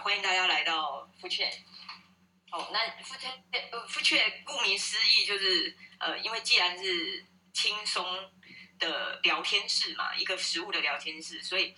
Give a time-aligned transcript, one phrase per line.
[0.00, 1.50] 欢迎大家来到富雀。
[2.50, 3.28] 哦，那富雀
[3.70, 8.04] 呃富雀顾名思义就是呃，因为既然是轻松
[8.78, 11.74] 的聊天室嘛，一个食物的聊天室，所以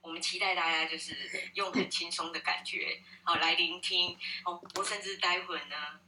[0.00, 4.18] 我们期待大家就是用很轻松的感觉，好、来聆听。
[4.44, 6.00] 哦，我甚至待会呢。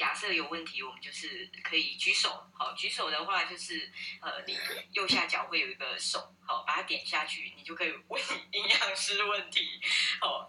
[0.00, 2.50] 假设有问题，我们就是可以举手。
[2.58, 3.92] 好，举手的话就是，
[4.22, 4.56] 呃，你
[4.92, 8.22] 右下角会有一个手，好，把它点下去，你就可以问
[8.52, 9.78] 营养师问题。
[10.18, 10.48] 好，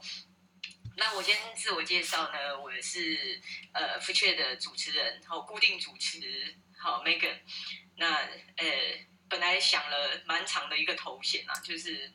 [0.96, 3.42] 那我先自我介绍呢，我是
[3.74, 7.42] 呃 Future 的主持人，好，固定主持，好，Megan。
[7.98, 8.20] 那
[8.56, 8.66] 呃，
[9.28, 12.14] 本来想了蛮长的一个头衔啊，就是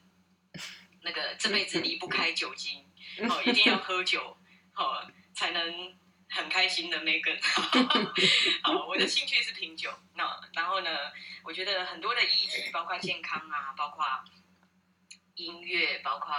[1.03, 2.91] 那个这辈子离不开酒精，
[3.29, 4.39] 好，一定要喝酒，
[4.73, 5.99] 好，才能。
[6.29, 7.39] 很开心的 Megan，
[8.63, 9.91] 好，我的兴趣是品酒。
[10.15, 10.91] 那然后呢，
[11.45, 14.05] 我觉得很多的议题，包括健康啊，包括
[15.35, 16.35] 音乐，包括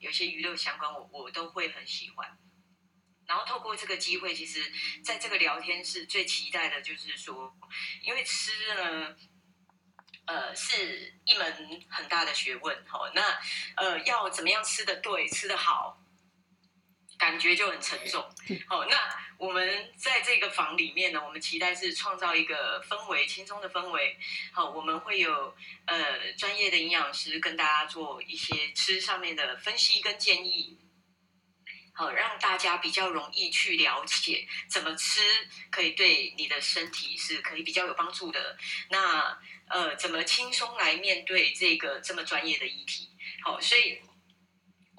[0.00, 2.38] 有些娱乐相关，我我都会很喜欢。
[3.26, 4.60] 然后透过这个机会，其实
[5.02, 7.56] 在这个聊天室最期待的就是说，
[8.02, 9.16] 因为吃呢，
[10.26, 12.84] 呃，是一门很大的学问。
[12.86, 13.22] 好，那
[13.76, 16.01] 呃，要怎么样吃得对，吃得好？
[17.18, 18.20] 感觉就很沉重。
[18.66, 18.96] 好，那
[19.38, 24.18] 我们在这个房里面呢，我们期待是创造一个氛围，轻松的氛围。
[24.52, 25.54] 好，我们会有
[25.86, 30.78] 呃专业的营养师跟大家做一些吃上面的分析跟建议。
[31.94, 35.20] 好，让大家比较容易去了解怎么吃
[35.70, 38.56] 可以对你的身体是可以比较有帮助的。
[38.90, 39.38] 那
[39.68, 43.10] 呃，怎么轻松来面对这个这么专业的议题？
[43.44, 44.00] 好，所以。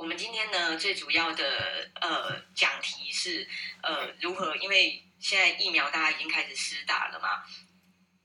[0.03, 3.47] 我们今天呢，最主要的呃讲题是
[3.81, 7.41] 呃如何，因为现在疫苗大家已经开始施打了嘛，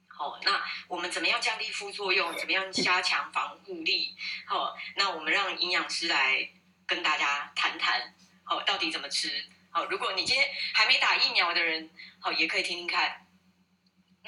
[0.08, 2.36] 好、哦，那我们怎么样降低副作用？
[2.36, 4.16] 怎么样加强防护力？
[4.44, 6.50] 好、哦，那我们让营养师来
[6.84, 8.12] 跟大家谈谈，
[8.42, 9.46] 好、哦，到底怎么吃？
[9.70, 13.24] 好、哦，如果你今天还没打疫苗的人，好、哦，也可以听听看。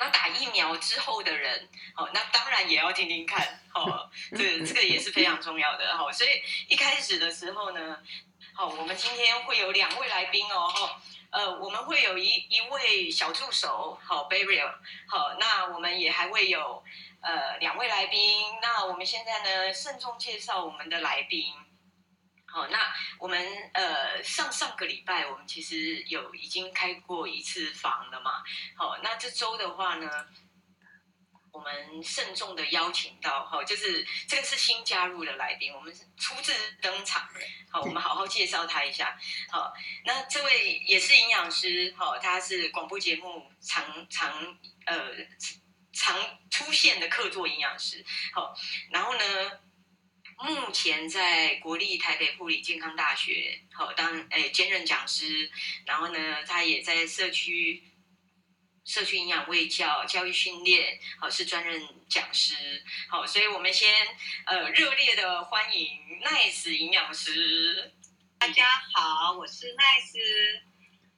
[0.00, 7.98] 那打疫苗之后的人，好，那当然也要听听看，好，这这个也是非常重要的，好，所以一开始的时候呢，
[8.54, 14.66] 好，我们今天会有两位来宾哦，哈，呃，我们会有一一位小助手，好，Barry，
[15.06, 16.82] 好，那我们也还会有
[17.20, 21.52] 呃两位来宾，那我们现在呢，慎重介绍我们的来宾。
[22.52, 28.42] 好，那我们呃上上个礼拜我们其实有已经开过一次房了嘛。
[28.76, 30.26] 好，那这周的话呢，
[31.52, 37.28] 我们慎重的邀请到，好，就是这个是新加入的来宾，我们是初次登场。
[37.70, 39.16] 好，我们好好介绍他一下。
[39.48, 39.72] 好，
[40.04, 45.14] 那这位也是营养师，好，他是广播节目常常呃
[45.92, 46.18] 常
[46.50, 48.04] 出现的客座营养师。
[48.32, 48.54] 好，
[48.90, 49.60] 然后呢，
[50.42, 55.50] 目前在国立台北护理健康大学，好当诶兼任讲师，
[55.84, 57.82] 然后呢，他也在社区
[58.86, 62.54] 社区营养卫教教育训练，好是专任讲师，
[63.10, 63.92] 好，所以我们先
[64.46, 67.92] 呃热烈的欢迎 Nice 营养师。
[68.38, 70.62] 大家好，我是 Nice。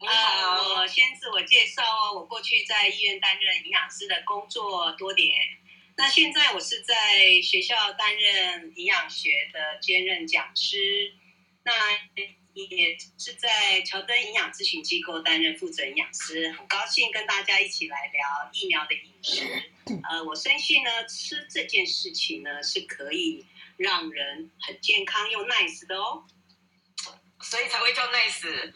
[0.00, 5.30] 你好，呃，我先自我介绍哦，我过去在医院担任营养师的工作多年。
[5.96, 11.12] 那现在我是在学校担任营养学的兼任讲师，
[11.62, 11.72] 那
[12.54, 19.44] 也是在乔登营养咨询机构担任负责营养师，很高兴跟大家一起来聊疫苗的饮食。
[20.08, 23.44] 呃，我深信呢，吃这件事情呢是可以
[23.76, 26.24] 让人很健康又 nice 的哦。
[27.42, 28.40] 所以才会叫 nice，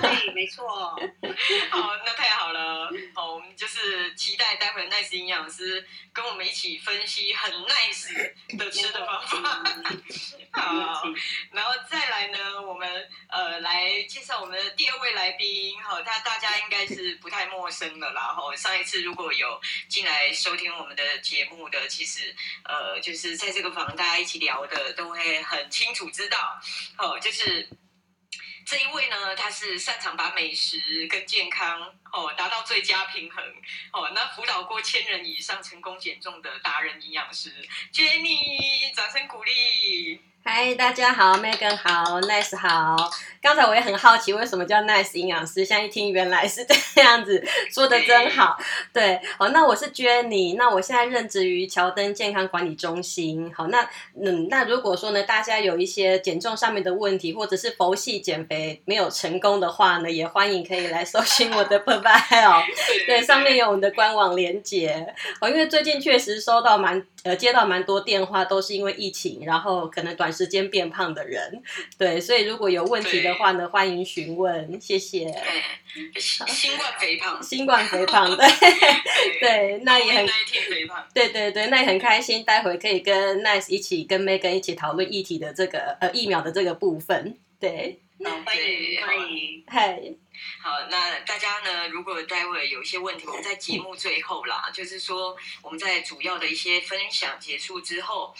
[0.00, 0.66] 对，没错。
[1.70, 2.88] 好，那太好了。
[3.14, 9.64] 好，我们就是期待待会 nice 营养师跟我们一起分析很 nice 的吃的方法。
[10.54, 11.02] 好，
[11.50, 15.82] 然后再来呢，我们呃来介绍我们的第二位来宾。
[15.82, 18.32] 好，他大家应该是不太陌生的啦。
[18.32, 26.60] 哈，上一次如果有进来收听我们的节目的，其实呃就是在这个房大家一起聊的，都会很清楚知道。
[26.96, 27.68] 好，就是。
[28.64, 33.44] 这一位呢，他是擅长把美食跟健康哦达到最佳平衡
[33.92, 37.50] 哦，那辅导过千人以上成功减重的达人营养师
[37.92, 40.20] Jenny，掌声鼓励。
[40.46, 43.10] 嗨，大家好，Megan 好，Nice 好。
[43.40, 45.64] 刚才我也很好奇，为什么叫 Nice 营养师？
[45.64, 47.42] 现在一听，原来是这样子，
[47.72, 48.58] 说的真好。
[48.92, 53.50] 对，好，那我是 Jenny，那我现在任职于乔登健康管理中心。
[53.54, 53.88] 好，那
[54.22, 62.66] 嗯，那如果说呢，大家有一些减重上面的问题，或者是佛系减肥没有成功的话呢，也欢迎可以来搜寻我的 PerviHealth
[63.06, 65.14] 对，上面有我们的官网连接。
[65.40, 71.60] 哦，因为最近确实收到蛮呃接到蛮多电话，都是因为疫情，然后可能短时间变胖的人，
[71.98, 75.24] 对，所以如果有问题的话呢，欢迎询问，谢谢。
[75.24, 76.76] 对，新。
[76.76, 78.46] 冠肥胖，新冠肥胖，对
[79.40, 80.26] 对，那也很
[81.14, 88.03] 对对对，那也很开心，待会可以跟 Nice 一起跟 Megan 一起讨论议题的这个呃疫苗的这个部分，对。
[88.24, 90.00] 好，欢迎欢迎，嗨，
[90.62, 91.88] 好，那大家呢？
[91.88, 98.34] 如果待会有一些问题，我们在节目最后啦，就是说我们在主要的一些分享结束之后，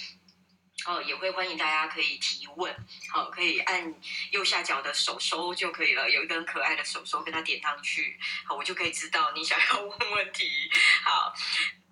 [0.86, 2.74] 哦，也会欢迎大家可以提问，
[3.12, 3.94] 好，可以按
[4.30, 10.50] 右下角的手收就可以了，有一根可爱的手收，跟它点上去，好，我就可以知道你想要问问题，
[11.04, 11.34] 好。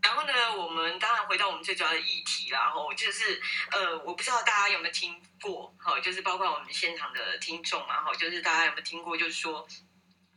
[0.03, 3.41] 然后呢，我们当然回到我们最主要的议题，然后就是
[3.71, 9.67] 呃，我不知道大家有没有听过，好，就是包括我们现场的听众嘛，哈，就是大家有没有听过，就是说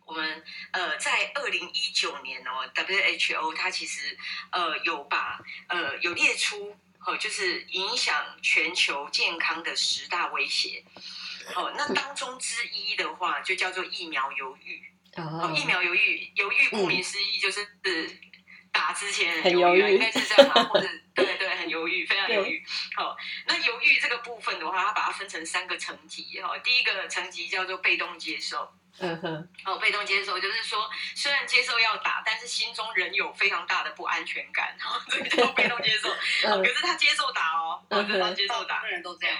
[0.05, 4.15] 我们呃在二零一九年哦，WHO 它其实
[4.51, 10.83] 呃有把呃有列出，哦，就是影响全球健康的十大威胁，
[11.55, 17.63] 哦，那当中之一的话就叫做疫苗犹豫，哦，疫苗犹豫，犹豫顾名思义就是。
[17.83, 18.19] 嗯
[18.75, 20.85] 打之前很犹豫，很犹豫应该是这样嘛，或者
[21.15, 22.61] 对对，很犹豫，非常犹豫。
[22.93, 23.15] 好，
[23.47, 26.57] 那犹豫这个部分的话，它把它分成三个层级哈。
[26.57, 28.69] 第一个层级叫做被动接受，
[28.99, 36.09] 嗯哼，哦，被动接受就是说，虽然接受要打，但是心中仍有非常大的不安全感， 哈，这个叫被动接受。
[36.41, 39.37] 可是他接受打哦，或者他接受打，人都这样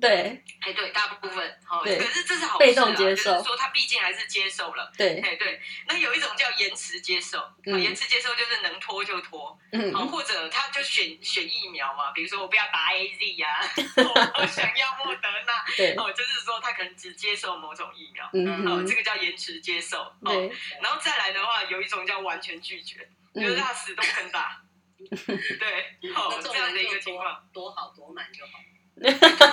[0.00, 4.92] 对，哎，对，大部分好，可是这是好事啊，被动接受，就是说他毕竟还是接受了。
[4.98, 13.48] 对，哎，对，那有一种叫延迟接受，延迟接受就是能拖就拖，嗯，好，或者他就选选疫苗嘛，比如说我不要打 AZ 呀，
[14.38, 20.50] 我想要莫德纳，对，哦，就是说他可能只接受某种疫苗，嗯，好，这个叫延迟接受，哦，
[20.82, 24.60] 然后再来的话，有一种叫完全拒绝，就是他死都不肯打，
[24.98, 28.58] 对，哦，这样的一个情况，多好多满就好。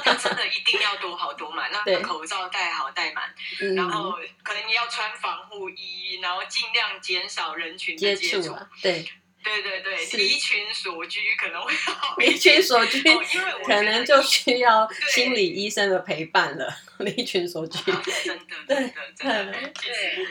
[0.03, 3.33] 他真的一定要多好多满，那个口罩戴好戴满，
[3.75, 8.55] 然后可能你要穿防护衣，然后尽量减少人群的接触。
[8.81, 9.03] 对，
[9.43, 12.15] 对对对，离群所居可能会好。
[12.17, 16.71] 离群所居，因为可能就需要心理医生的陪伴了。
[16.99, 17.91] 离群所居，
[18.23, 20.27] 真的，真的，真的， 对。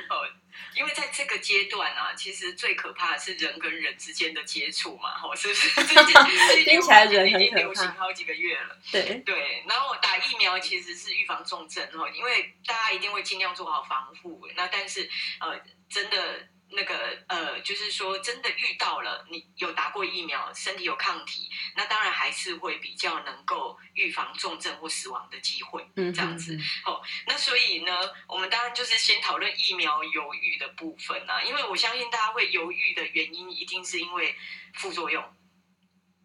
[0.80, 5.68] 因为在这个阶段啊，其实最可怕的是人跟人之间的接触嘛，吼，是不是？
[6.64, 7.26] 听起来人。
[7.28, 8.78] 已经流行好几个月了。
[8.90, 14.48] 对对，然后打疫苗其实是预防重症哦，因为大家一定会尽量做好防护。
[14.56, 15.06] 那但是
[15.38, 15.60] 呃，
[15.90, 16.48] 真的。
[16.72, 26.58] 那个呃，就是说，真的遇到了你有打过疫苗，身体有抗体，那当然还是会比较能够预防重症或死亡的机会，嗯，这样子。
[26.82, 27.92] 好，那所以呢，
[28.26, 34.34] 我们当然就是先讨论疫苗犹豫的部分啊，因为我相信大家会犹豫的原因，一定是因为
[34.74, 35.22] 副作用，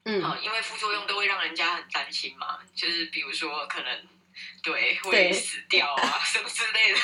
[0.05, 4.07] 嗯，好，因为副作用都会让人家很担心嘛，就是比如说可能
[4.63, 6.99] 对会死掉啊什么之类的。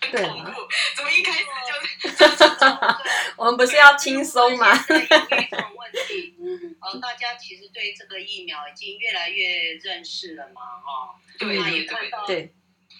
[0.00, 2.18] 很恐怖，怎么一开始就？
[3.36, 4.68] 我们不是要轻松吗？
[4.88, 5.97] 有一种问题，
[6.80, 11.20] 呃，大家其实对这个疫苗已经越来越认识了嘛，哈。
[11.38, 12.26] 对，那也看到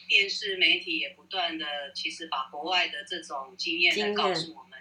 [0.08, 4.78] 电视媒体也不断的，其实把国外的这种经验来告诉我们。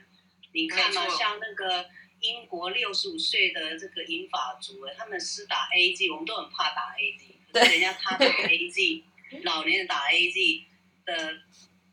[0.53, 1.89] 你看嘛，像那个
[2.21, 7.21] 英国六十五岁的这个银发族，他们施打 AZ，我们都很怕打 AZ，
[7.51, 9.03] 可是人家他打 AZ，
[9.43, 10.63] 老年人打 AZ
[11.05, 11.41] 的。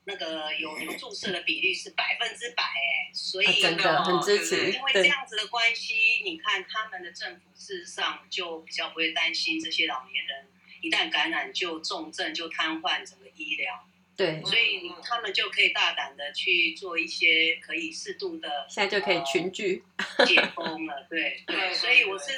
[0.07, 4.71] 那个有有注射的比率是百分之百哎，所以真的很支持。
[4.71, 5.95] 因为这样子的关系，
[6.25, 10.47] 你看他们的政府事实上就比较不会担心这些老年人
[10.83, 13.89] 一旦感染就重症就瘫痪整个医疗。
[14.17, 19.83] 对，所以他们就可以大胆的去做一些可以适度的，现在就可以群聚
[20.27, 21.05] 解封了。
[21.11, 22.31] 对 对，所以我是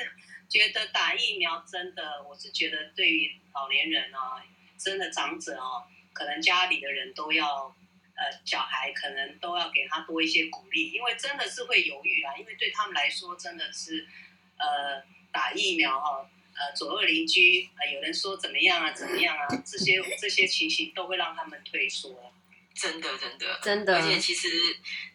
[0.48, 4.40] 觉得打疫苗真的，我是觉得对于老年人啊，
[4.78, 5.84] 真的长者啊。
[6.16, 7.76] 可能家里的人都要，
[8.14, 14.08] 呃，小孩可能都要给他多一些鼓励，因为真的是会犹豫啊，因为对他们来说真的是，
[14.56, 22.32] 呃，打疫苗哈，呃，左右邻居，呃，有人说怎么样啊，怎么样啊，这些这些情形都会让他们退缩。
[22.78, 24.48] 真的，真的，真的，而且其实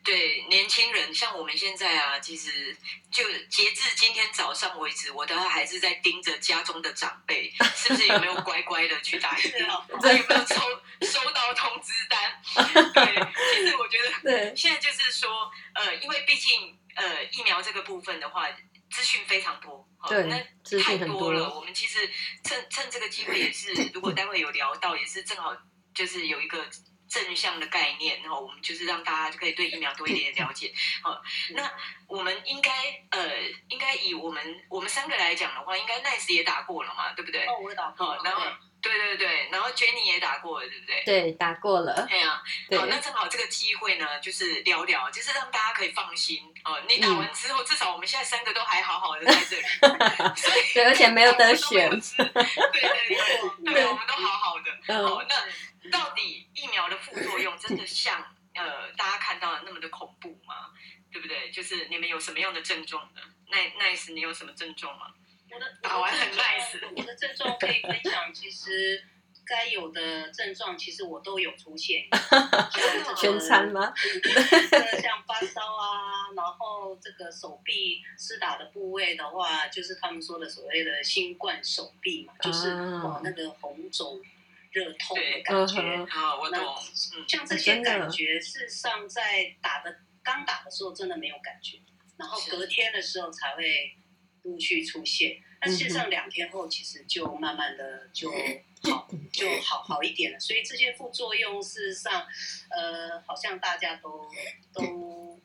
[0.03, 2.75] 对年轻人，像我们现在啊，其实
[3.11, 10.55] 就截至今天早上为止，我都还是在盯着家中的长辈，是不是有没有乖乖的去打疫苗， 有没有收
[11.07, 12.41] 收到通知单？
[12.93, 13.05] 对，
[13.55, 18.47] 其实我觉得，对，现在就是说，呃，因为毕竟呃疫苗这个部分的话，
[18.89, 21.53] 资讯非常多，对，那太多了。
[21.53, 22.09] 我们其实
[22.43, 25.55] 趁趁这个机会也是， 如果待会有聊到，也是正好
[25.93, 26.65] 就是有一个。
[27.11, 30.73] 正向的概念，然后我们就是让大家就可以对疫苗多一点点了解。
[31.03, 31.69] 好，那
[32.07, 32.71] 我们应该
[33.09, 37.45] 呃，应该以我们我们三个来讲的话，应该 Nice 也打过了嘛，对不对？
[37.47, 38.21] 哦，我也打过了。
[38.23, 38.43] 然后。
[38.81, 41.03] 对对对，然后 Jenny 也打过了，对不对？
[41.05, 42.05] 对，打过了。
[42.09, 42.41] 对啊，
[42.77, 46.81] 好，那正好这个机会呢，就是聊聊，就是让大家可以放心哦。
[46.89, 49.63] 你打完之后，嗯、至少我们现在三个都还好好的在这里，
[50.35, 51.89] 所以对，而且没有得选。
[51.89, 53.17] 对对对，
[53.65, 54.71] 对， 对，我们都好好的。
[54.87, 58.19] 嗯、哦，那到底疫苗的副作用真的像
[58.55, 60.71] 呃大家看到的那么的恐怖吗？
[61.11, 61.51] 对不对？
[61.51, 63.21] 就是你们有什么样的症状呢
[63.51, 65.07] ？Nice，你有什么症状吗？
[65.53, 68.33] 我的打完很 nice， 我的症状可以分享。
[68.33, 69.03] 其实
[69.45, 72.05] 该有的症状，其实我都有出现。
[73.17, 73.93] 全餐吗？
[75.01, 84.21] 像发烧啊， 然后这个手臂施打的部位的话，就是他们说的所谓的新冠手臂嘛，就是哦那个红肿、
[84.71, 85.81] 热痛的感觉。
[86.09, 86.75] 啊，我懂。
[87.27, 91.77] 像这些感觉，事实上在打的刚打的时候真的没有感觉，
[92.17, 93.97] 然后隔天的时候才会。
[94.43, 98.31] 陆续出现，那事实上两天后其实就慢慢的就
[98.83, 100.39] 好，就好好一点了。
[100.39, 102.25] 所以这些副作用事实上，
[102.69, 104.27] 呃，好像大家都
[104.73, 105.39] 都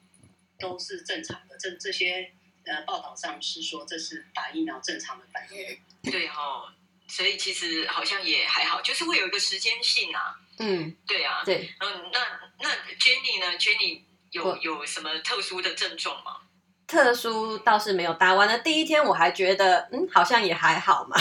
[0.59, 1.57] 都是正常的。
[1.59, 2.33] 这这些
[2.65, 6.11] 呃报道上是说这是打疫苗正常的反应。
[6.11, 6.75] 对哈，
[7.09, 10.41] 所以其实好像也还好，就是会有一个时间性啊。
[10.59, 14.01] 嗯，对啊，对，嗯，那那 Jenny 呢？Jenny
[14.31, 16.46] 有有什么特殊的症状吗？
[16.87, 21.17] 特殊倒是没有，打完的第一天我还觉得，嗯，好像也还好嘛，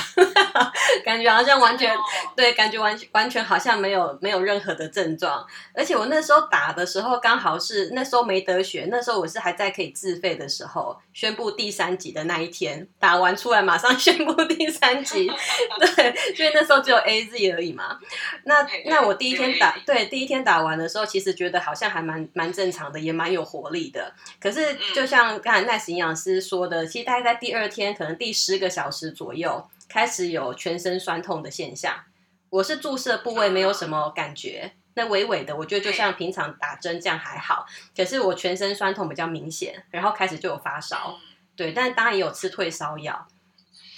[1.03, 1.91] 感觉好像完全
[2.35, 5.43] 对，感觉完完全好像没有没有任何的症状，
[5.73, 15.27] 而且我那时候打的时候刚好是那时候没得选，那时候我是还在可以自费的时候，宣布第三集的那一天，打完出来马上宣布第三集，
[15.95, 17.97] 对，所以那时候只有 AZ 而已嘛。
[18.45, 24.13] 那那我第一天打，对，第一天打完的时候，其实觉得好像还蛮蛮正常的，也蛮有活力的。
[24.39, 25.54] 可是就像刚。
[25.63, 32.03] Nice 营养师说的，其实大概在第二天，可能第十个小时左右，开始有全身酸痛的现象。
[32.49, 37.65] 我是注射部位没有什么感觉，那微微的，我觉得就像平常打针这样还好。
[37.95, 41.17] 可是我全身酸痛比较明显，然后开始就有发烧，
[41.55, 43.27] 对，但当然也有吃退烧药，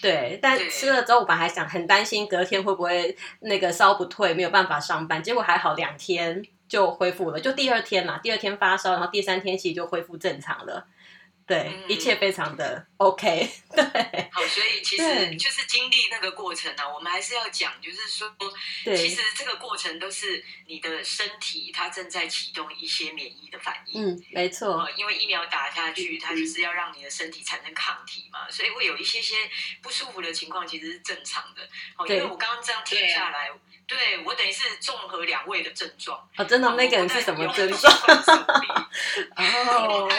[0.02, 10.88] 对，但吃了之后，我本来还想很担心隔天会不会那个烧不退，没有办法上班，结果还好，两天就恢复了，就第二天嘛，第二天发烧，然后第三天其实就恢复正常了。
[11.48, 13.50] 对，嗯、一切非常的 OK。
[13.72, 18.36] 对，好，所以其实就是经历那个过程呢、啊，我们还是要讲，就是说，
[18.84, 24.06] 对，其实这个过程都是你的身体它正在启动一些免疫的反应。
[24.06, 24.90] 嗯，没错。
[24.98, 29.36] 因为疫苗打下去，它就是要让你的身体产生抗体嘛，所以会有一些些
[29.82, 31.62] 不舒服的情况，其实是正常的。
[31.98, 33.50] 哦，因为我刚刚这样听下来。
[33.88, 36.30] 对，我等于是综合两位的症状。
[36.36, 37.94] 哦，真的，那个人是什么症状？
[39.38, 40.10] 哦，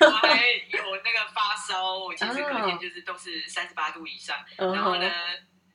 [0.00, 5.08] 我还有那个发烧，我其实隔天就是都是三十八度以上，然后呢，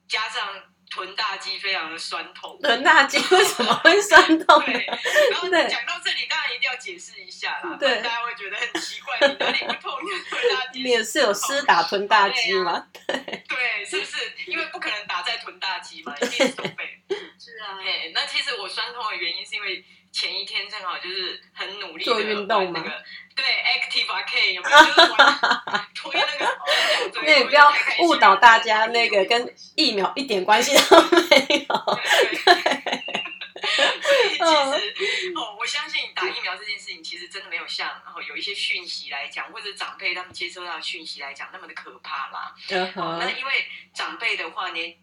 [0.10, 0.46] 加上
[0.92, 2.60] 臀大肌非常的酸痛。
[2.62, 4.62] 臀大肌为什么会酸痛？
[4.66, 4.86] 对，
[5.32, 9.98] 然后 讲到这里，当然一定要解释一下啦，对，大家会觉得很奇怪，你哪里不痛？
[10.04, 10.84] 你臀大肌？
[10.84, 12.88] 你也是有施打臀大肌吗？
[13.08, 13.18] 对，
[13.48, 14.34] 对，是不是？
[14.48, 17.02] 因为不可能打在臀大肌嘛，一定是手背。
[17.40, 22.84] 是啊，哎，那其实我酸痛的原因是因为前一天正好就是很努力做运动嘛，
[23.36, 24.77] 对，Active K 有没有？
[24.77, 26.58] 就是玩 推那个，
[27.24, 31.75] 那你不要误导大家，那个跟疫苗一点关系都没有。
[34.01, 42.53] 所以其实哦，我相信打疫苗这件事情其实真的没有像然后有一些讯息来讲，或者长辈他们接收到的讯息来讲那么的可怕啦。
[42.70, 44.98] 那因为长辈的话呢。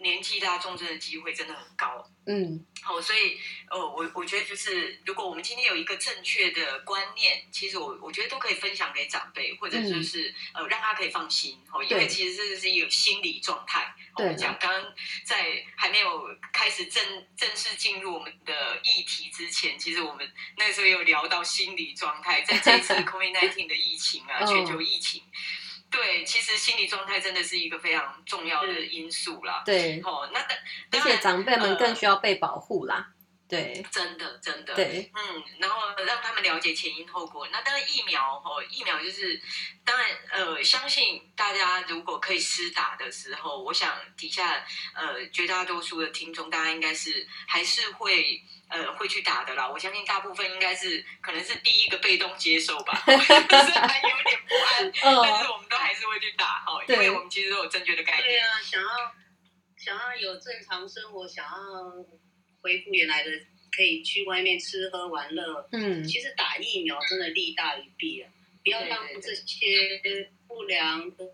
[0.00, 2.06] 年纪大，重症的机会真的很高。
[2.26, 3.38] 嗯，好、哦，所以，
[3.70, 11.58] 呃，我我觉得就是，如果我们今天有一个正确的观念，其实我我觉得都可以分享给长辈，或者就是、嗯、呃，让他可以放心。
[11.72, 13.94] 哦，因为其实这是一个心理状态。
[14.16, 14.92] 对，我们讲刚刚
[15.24, 17.02] 在还没有开始正
[17.36, 25.22] 正式进入我们的议题之前，其实我们那个时候有聊到心理状态，在这次 COVID-19 的疫情啊，全球疫情。
[25.22, 25.26] 哦
[25.90, 29.62] 对，其实心理状态真的是一个非常重要的因素啦。
[29.66, 30.40] 对，哦，那
[30.92, 32.96] 而且长辈们更需要被保护啦。
[33.06, 33.14] 呃、
[33.48, 34.74] 对，真的真的。
[34.74, 37.48] 对，嗯，然后让他们了解前因后果。
[37.50, 39.42] 那当然疫苗哦，疫苗就是
[39.84, 48.40] 当然呃，相信大家如果可以施打的时候，我想底下呃绝大多数的听众，大家应该是还是会。
[48.70, 49.68] 呃，会去打的啦。
[49.68, 58.24] 我相信大部分应该是可能是第一个被动接受吧， 虽然有点不安，哦、但是我们都还是会去打哈，因为我们其实都有正确的概念。
[58.24, 58.88] 对啊，想要
[59.76, 61.52] 想要有正常生活，想要
[62.62, 63.30] 恢复原来的，
[63.76, 65.68] 可以去外面吃喝玩乐。
[65.72, 68.30] 嗯，其实打疫苗真的利大于弊啊，
[68.62, 71.24] 不要让这些不良的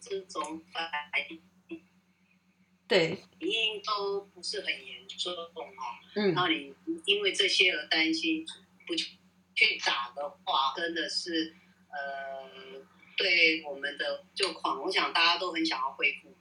[0.00, 0.90] 这种反
[1.28, 1.42] 应，
[2.88, 5.62] 对，反应都不是很严重哦。
[6.16, 8.46] 嗯，然后你因为这些而担心，
[8.86, 11.54] 不去打的话，真的是
[11.90, 12.80] 呃，
[13.16, 16.34] 对我们的就况，我想大家都很想要恢复。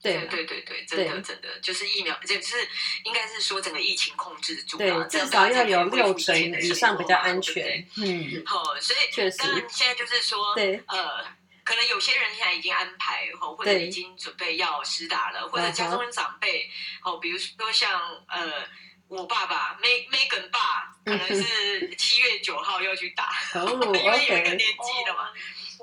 [0.00, 2.56] 对对对对，真的真的就是疫苗，就是
[3.04, 7.84] 应该是说整个疫情控制住，对，至少要有六成以上比较安全。
[7.96, 11.24] 嗯，好，所以确实，当然现在就是说，对，呃，
[11.68, 16.70] 可能有些人现在已经安排，或者已经准备要施打了，或者家中的长辈，
[17.02, 18.66] 哦，比如说像呃，
[19.08, 23.28] 我爸爸，Megan 爸，可能是七月九号要去打，
[23.68, 25.30] 因为有一个年纪了嘛，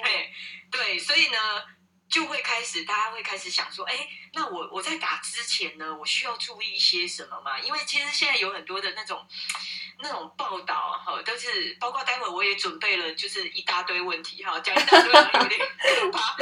[0.03, 0.33] 对
[0.71, 1.37] 对，所以呢。
[2.09, 7.59] 就会开始，大家会开始想说，哎，那我我在打之前呢，我需要注意一些什么吗？
[7.59, 9.25] 因为其实现在有很多的那种
[9.99, 16.35] 那种报道哈，都是包括待会我也准备了，就是一大堆问题哈，讲一大堆有点可怕。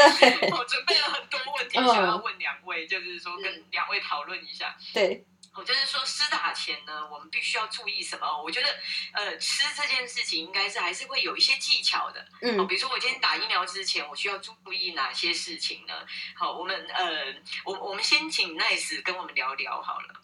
[0.57, 4.75] 我准备了很多问题想要问两位，就是说跟两位讨论一下。
[4.93, 5.25] 对。
[5.55, 8.25] 我就是说，施打前呢，我们必须要注意什么？
[8.41, 8.75] 我觉得，
[9.11, 12.27] 呃，吃这件事情应该是还是会有一些技巧的。
[12.41, 15.93] 嗯，比如说我今天打疫苗之前，我需要注意哪些事情呢？
[16.35, 20.21] 好，我们呃，我我们先请 Nice 跟我们聊聊好了。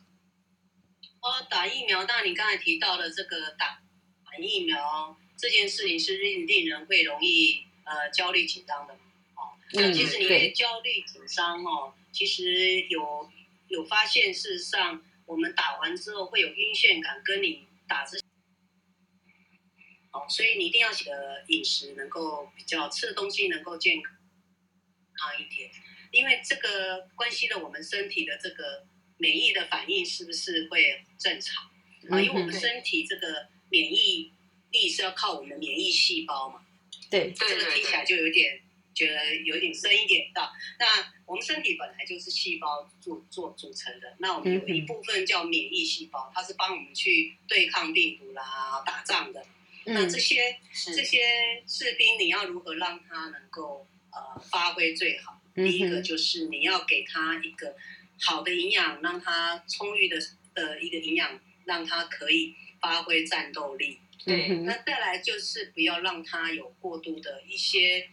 [1.21, 3.79] 哦，打疫苗，当然你刚才提到的这个打
[4.41, 8.95] 疫苗这件事情是令令人会容易呃焦虑紧张的。
[8.95, 13.29] 哦，那，其实你会焦虑紧张哦，其实有
[13.67, 15.03] 有发现，事实上。
[15.29, 18.17] 我们打完之后会有晕眩感，跟你打之，
[20.11, 25.69] 哦，所以你一定要记得饮食能够比较吃的东西能够健康一点，
[26.11, 31.63] 因为这个关系了我们身体的这个免疫的反应是不是会正常
[32.09, 32.19] 啊？
[32.19, 34.33] 因为我们身体这个免疫
[34.71, 36.65] 力是要靠我们的免疫细胞嘛，
[37.11, 38.59] 对，这个听起来就有点。
[38.99, 40.41] 觉得有一点深一点的，
[40.77, 40.85] 那
[41.25, 49.45] 我们身体本来就是细胞做做组成的，那我们有一部分叫免疫细胞，它是帮我们去对抗病毒啦、打仗的。
[49.85, 50.57] 那这些
[50.93, 55.41] 这些士兵，你要如何让他能够呃发挥最好？
[55.55, 57.73] 第一个就是你要给他一个
[58.19, 60.17] 好的营养，让他充裕的
[60.53, 63.97] 的一个营养，让他可以发挥战斗力。
[64.25, 68.09] 对，那再来就是不要让他有过度的一些。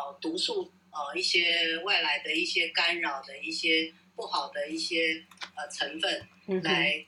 [0.00, 6.28] 哦，毒素，呃，一些外来的一些干扰的一些不好的一些呃成分，
[6.62, 7.06] 来、嗯、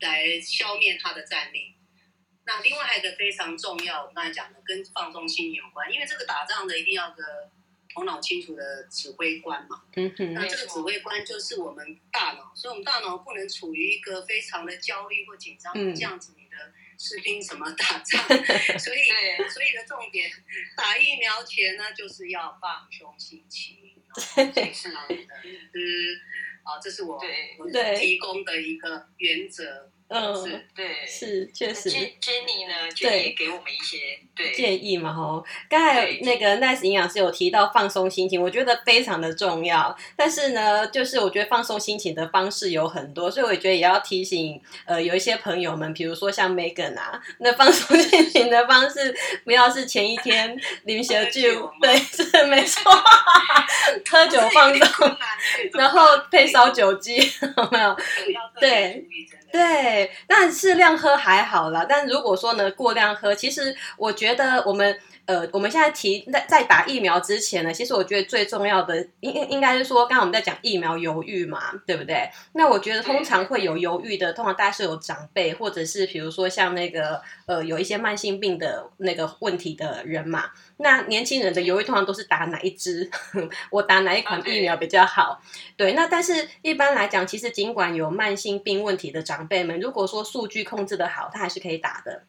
[0.00, 1.74] 来消灭它的战力。
[2.44, 7.22] 那另外还有一个非常重要，我刚才讲的跟放松心情有关，因为这个打仗的一定要个
[7.94, 9.82] 头脑清楚的指挥官嘛。
[9.94, 10.32] 嗯哼。
[10.32, 16.34] 那这个指挥官就是我们大脑，所以我们大脑不能处于一个非常的焦虑或紧张，嗯、这样子。
[16.98, 18.26] 士兵怎么打仗？
[18.78, 19.08] 所以，
[19.50, 20.30] 所以的重点，
[20.76, 23.76] 打疫苗前呢，就是要放松心情，
[24.16, 24.62] 是 的，
[25.74, 25.80] 嗯，
[26.64, 27.20] 啊，这是我
[27.58, 29.92] 我提供的一个原则。
[30.08, 31.90] 嗯，是对，是确实。
[31.90, 33.98] Jenny 呢，对，给我们一些
[34.36, 35.44] 对建议嘛，吼。
[35.68, 39.96] 刚才那个 Nice 营养师有提到放松心情，我觉得非常的重要。
[40.14, 49.12] 但是呢，就是我觉得放松心情的方式有很多，所以我觉得也要提醒，呃，有一些朋友们，比如说像 Megan 啊，那放松心情的方式，
[49.44, 52.92] 不要是前一天 临时剧， 对，是没错，
[54.08, 55.16] 喝酒放松，
[55.74, 57.96] 然后配烧酒鸡，有没有？
[58.60, 59.04] 对。
[59.52, 59.95] 对，
[60.26, 61.86] 但适量喝还好啦。
[61.88, 64.98] 但如果说呢，过量喝，其实我觉得我们。
[65.26, 72.30] 呃，我们现在提在在打疫苗之前呢，其实我觉得最重要的应应应该是说，刚刚我们在讲疫苗犹豫嘛，对不对？
[72.52, 80.44] 那我觉得通常会有犹豫的，通常大概是有长辈，或者是比如说像那个呃有一些慢性病的那个问题的人嘛。
[80.78, 83.10] 那年轻人的犹豫通常都是打哪一支，
[83.72, 85.40] 我打哪一款疫苗比较好？
[85.76, 92.22] 对，那但是一般来讲，其实尽管有慢性病问题的长辈们，如果说数据控制的好，他还是可以打的。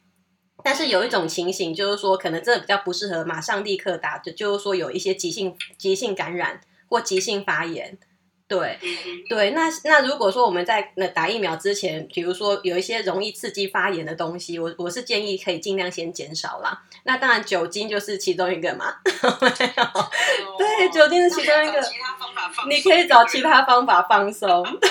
[0.67, 7.97] 但是有一种情形，就是说可能这比较不适合马上立刻打，就就是说有一些急性急性感染或急性发炎。
[8.47, 8.79] 对，
[9.27, 16.81] 对，那那如果说我们在那打疫苗之前，比如说有一些容易刺激发炎的东西，我我是建议可以尽量先减少啦。
[17.03, 18.95] 那当然酒精就是其中一个嘛，
[19.41, 21.83] 没有，对，酒精是其中一个。
[22.69, 24.89] 你可以找其他方法放松， 对，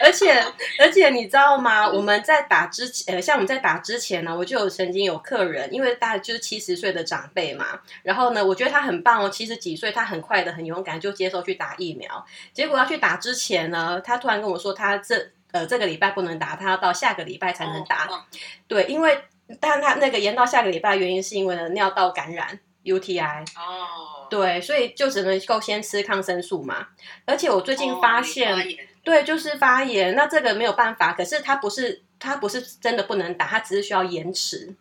[0.00, 0.32] 而且
[0.78, 1.88] 而且你知道吗？
[1.88, 12.24] 我们在打之前，呃，像我们在打之前呢，我就有曾经有客人，因为大概就是七十岁的长辈嘛，然后呢，我觉得他很棒哦，七十几岁，他很快的很勇敢就接受去打疫苗。
[12.52, 18.06] 结果要去打之前呢，他突然跟我说，他这呃这个礼拜不能打，他要到下个礼拜才能打。
[18.06, 18.22] 哦、
[18.68, 19.24] 对，因为
[19.60, 23.42] 但他那个延到下个礼拜，原因是因为呢尿道感染 UTI。
[23.56, 24.28] 哦。
[24.30, 26.86] 对，所以就只能够先吃抗生素嘛。
[27.26, 28.62] 而且我最近发现，哦、
[29.04, 31.12] 对，就是发炎，那这个没有办法。
[31.12, 34.74] 可是他不是他不是真的不能打，他只是需要延迟。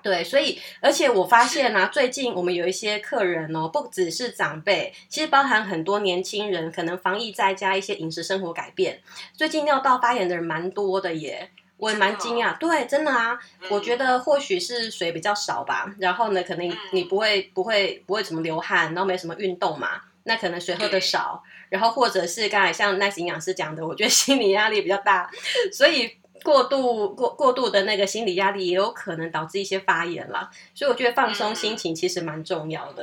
[0.00, 9.00] 对，所以而且我发现啊，最近我们有一些客人哦，不只是长辈，其实包含很多年轻人，可能防疫在家一些饮食生活改变，
[9.34, 12.56] 最近尿道发炎的人蛮多的耶，我也蛮惊讶。
[12.58, 13.38] 对，真的啊，
[13.70, 25.28] 我觉得或许是水比较少吧，然后呢，可能你不会不会不会怎么流汗，然后没什么运动嘛，那可能水喝的少，然后或者是刚才像 Nice 营养师讲的，我觉得心理压力比较大，
[25.72, 26.12] 所以。
[26.42, 33.02] 过度过过度的那个心理压力也有可能导致一些发炎啦，所以我觉得放松心情其实蛮重要的。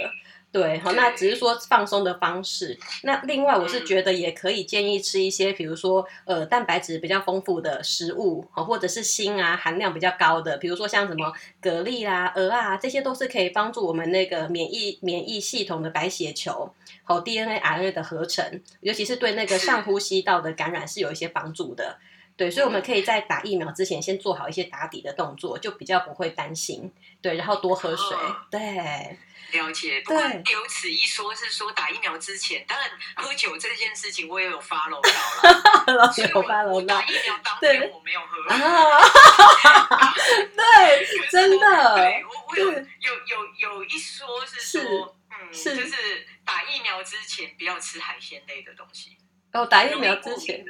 [0.51, 2.79] 对，好，那只是说放松的方式。
[3.03, 11.29] 那另外我是觉得也可以建议吃一些，比如说呃蛋白质比较丰富的食物，或者是锌啊含量比较高的，比如说像什么
[11.61, 21.97] 蛤蜊啦、鹅啊，这些都是可以帮助我们那个免疫免疫系统的白血球和 DNA、RNA 的合成，尤其是对那个上呼吸道的感染是有一些帮助的。
[22.37, 26.93] 对，所以我们可以在打疫苗之前先做好一些打底的动作，就比较不会担心。
[27.21, 28.17] 对，然后多喝水。
[28.17, 28.59] 哦、对，
[29.53, 30.01] 了解。
[30.01, 35.09] 不过有此一说，是说打疫苗之前，当然喝酒这件事情我也有 follow 到
[35.93, 36.11] 了。
[36.17, 36.99] 有 follow 到。
[36.99, 38.35] 打疫苗当天我没有喝。
[40.57, 41.95] 对，真的。
[41.95, 49.17] 对，我我有有有有一说是说，嗯，就是打疫苗之前不要吃海鲜类的东西。
[49.53, 50.65] 哦，打疫苗之前。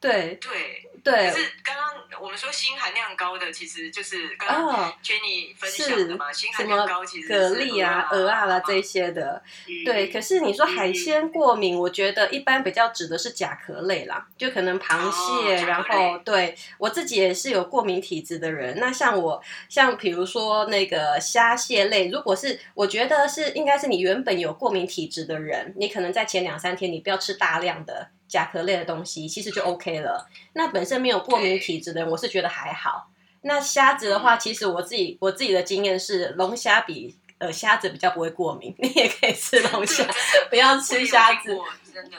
[0.00, 0.10] 对。
[0.10, 9.42] 对对对，可是刚刚我们说锌含量高的，其实就是刚刚 Jenny 分享的嘛，锌含量高其实是蛤蜊啊、鹅啊啦这些的。
[9.86, 18.78] 对，可是你说海鲜过敏，我觉得一般比较指的是甲壳类啦，就可能螃蟹，然后对我自己也是有过敏体质的人。
[18.78, 28.10] 那像我，像比如说那个虾蟹类，如果是我觉得是应该是你原本有过敏体质的人，你可能在前两三天你不要吃大量的。
[28.30, 30.26] 甲壳类的东西其实就 OK 了。
[30.54, 33.10] 那本身没有过敏体质的人，我是觉得还好。
[33.42, 38.74] 那虾子的话，其实我自己我自己的经验是，龙虾比呃虾子比较不会过敏。
[38.78, 40.06] 你也可以吃龙虾，
[40.48, 41.58] 不要吃虾子。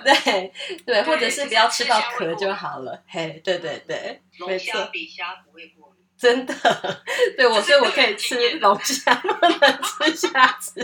[0.03, 0.51] 对
[0.85, 3.01] 对，或者是不要吃到壳就好了。
[3.07, 5.90] 嘿，对对对，龙虾比虾不会过敏。
[6.21, 6.53] 真的，
[7.35, 10.75] 对我，所以我可以吃龙虾， 不能吃虾子。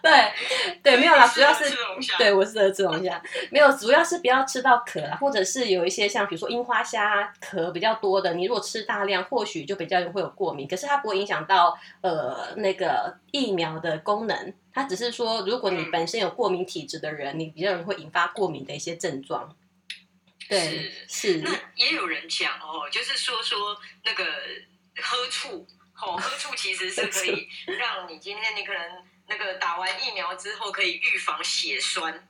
[0.00, 0.32] 对，
[0.80, 1.64] 对，没有啦，主要是
[2.16, 3.20] 对我适合吃龙虾，
[3.50, 10.68] 没有，主要是不要吃到壳啦，或者是有一些像比如说樱花虾壳比较多的，你如果吃大量，或许就比较会有过敏。
[10.68, 19.56] 可是它不会影响到呃那个疫苗的功能，它只是说如果你本身有过敏体质的人，你比较容易会引发过敏的一些症状。
[20.48, 21.38] 对，是。
[21.38, 24.24] 那也有人讲哦，就是说说那个。
[25.02, 25.66] 喝醋，
[26.02, 32.28] 哦， 喝醋其实是可以 让你今天你可能那个打完疫苗之后可以预防血栓，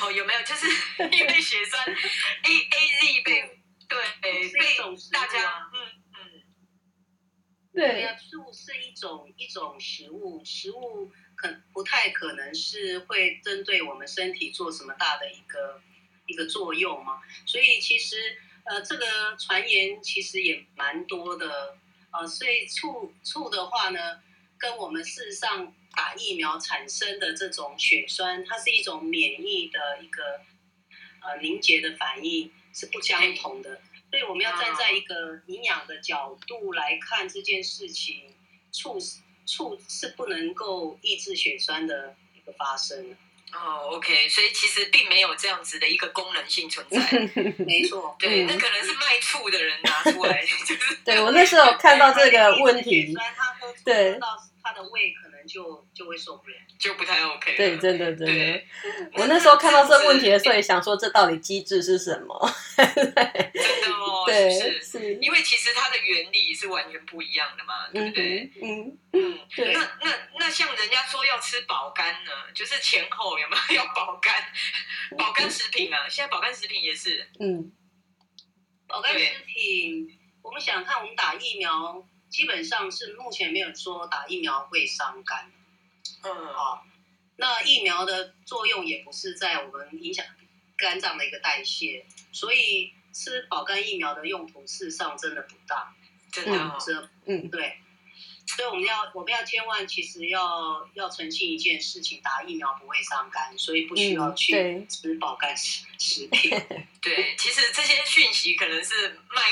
[0.00, 0.42] 哦，有没有？
[0.42, 0.66] 就是
[1.10, 4.48] 因为血栓 A A Z 被对被
[5.12, 5.80] 大家嗯
[6.14, 6.42] 嗯，
[7.74, 15.80] 对，醋是一种一种食物，食物可不太可能是会针对我们身体做什么大的一个
[16.26, 21.78] 一个作用嘛，所以其实呃这个传言其实也蛮多的。
[22.18, 24.20] 呃，所以醋醋的话呢，
[24.58, 30.40] 跟我们事实上打疫苗产生的这种血栓，它是一种免疫的一个
[31.22, 33.80] 呃凝结的反应，是不相同的。
[34.10, 38.34] 所以我们要站在一个营养的角度来看这件事情，
[38.72, 38.98] 醋
[39.46, 43.16] 醋是不能够抑制血栓的一个发生。
[43.52, 46.98] 哦，OK，所以其实并没有这样子的一个功能性存在。
[47.64, 50.98] 没错，对，那可能是卖醋的人拿出来， 就是。
[51.04, 53.14] 对，我那时候看到这个问题，
[53.84, 54.18] 对。
[54.60, 57.56] 他的胃可能就就会受不了，就不太 OK。
[57.56, 58.62] 对，真的真的。
[59.14, 62.54] 我那时候看到这个问题的时候， 也想说，这到底机制是什么？
[62.76, 63.22] 真的
[63.90, 65.14] 哦， 对，是是。
[65.16, 68.52] 因为其实它的原理是完全不一样的嘛，对不对？
[68.62, 69.38] 嗯嗯。
[69.56, 74.34] 那那那像人家说要吃保肝呢，就是前后有没有 要保肝？
[75.16, 77.26] 保肝食品啊，现在保肝食品也是。
[77.40, 77.72] 嗯。
[78.86, 80.06] 保肝食品，
[80.42, 82.06] 我们想看，我们打疫苗。
[82.28, 85.50] 基本上是目前没有说打疫苗会伤肝，
[86.22, 86.86] 嗯，好，
[87.36, 90.24] 那疫苗的作用也不是在我们影响
[90.76, 95.94] 肝脏的一个代谢，所以吃保肝疫苗的用途事实上真的不大，
[96.30, 97.78] 真的，这，嗯，对，
[98.56, 106.50] 所以我们要我们要千万其实要要澄清一件事情，打疫苗不会伤肝，所以不需要去吃保肝食食品。
[106.54, 109.42] 嗯、对，对，其实这些讯息可能是卖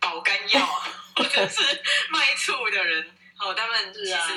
[0.00, 0.66] 保肝药
[1.16, 1.62] 或者是
[2.08, 4.28] 卖醋的人，哦，他们其实、啊、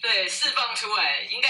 [0.00, 1.48] 对释放出来，应该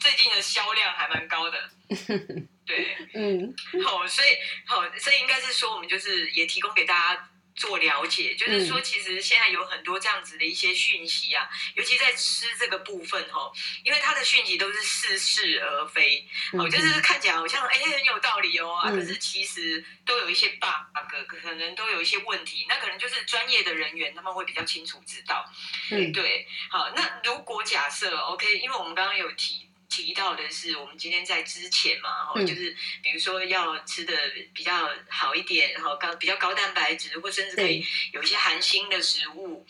[0.00, 1.70] 最近的销量还蛮高的。
[2.66, 4.28] 对，嗯，好，所以
[4.66, 7.28] 好，所以应该是说，我们就是也提供给大家。
[7.62, 13.52] 做了解，就是说，其实现在有很多这样子的一些讯息啊，嗯、尤其在吃这个部分哈，
[13.84, 25.48] 因为它的讯息都是似是而非，哦、嗯，就是看起来好像哎很有道理哦可是其实都有一些 bug，可能都有一些问题，那可能就是专业的人员他们会比较清楚知道，
[25.92, 29.68] 嗯，对，好，那如果假设 OK，因为我们刚刚有提。
[29.92, 34.16] 提到的是，我们今天在之前嘛，哈、嗯，就是比如说要吃的
[34.54, 39.66] 比较好一点，然后高比较高蛋白质，或甚至可以有一些含锌的食物，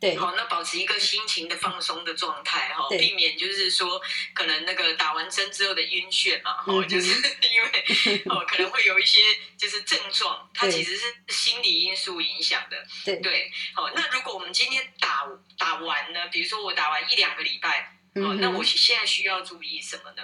[0.00, 4.02] 对，好，那保持一个心情的放松的状态，哈，避免就是说
[4.34, 7.14] 可能那个打完针之后的晕眩嘛，哈、嗯，就是
[7.48, 9.20] 因为 哦可能会有一些
[9.56, 13.14] 就是症状，它其实是心理因素影响的，对。
[13.20, 17.96] 对，好，那如果我们今天打打完呢，比如说我打完一两个礼拜。
[18.14, 20.22] 哦，那我现在需要注意什么呢？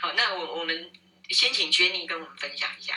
[0.00, 0.90] 好，那我我们
[1.28, 2.94] 先请 Jenny 跟我们分享一下。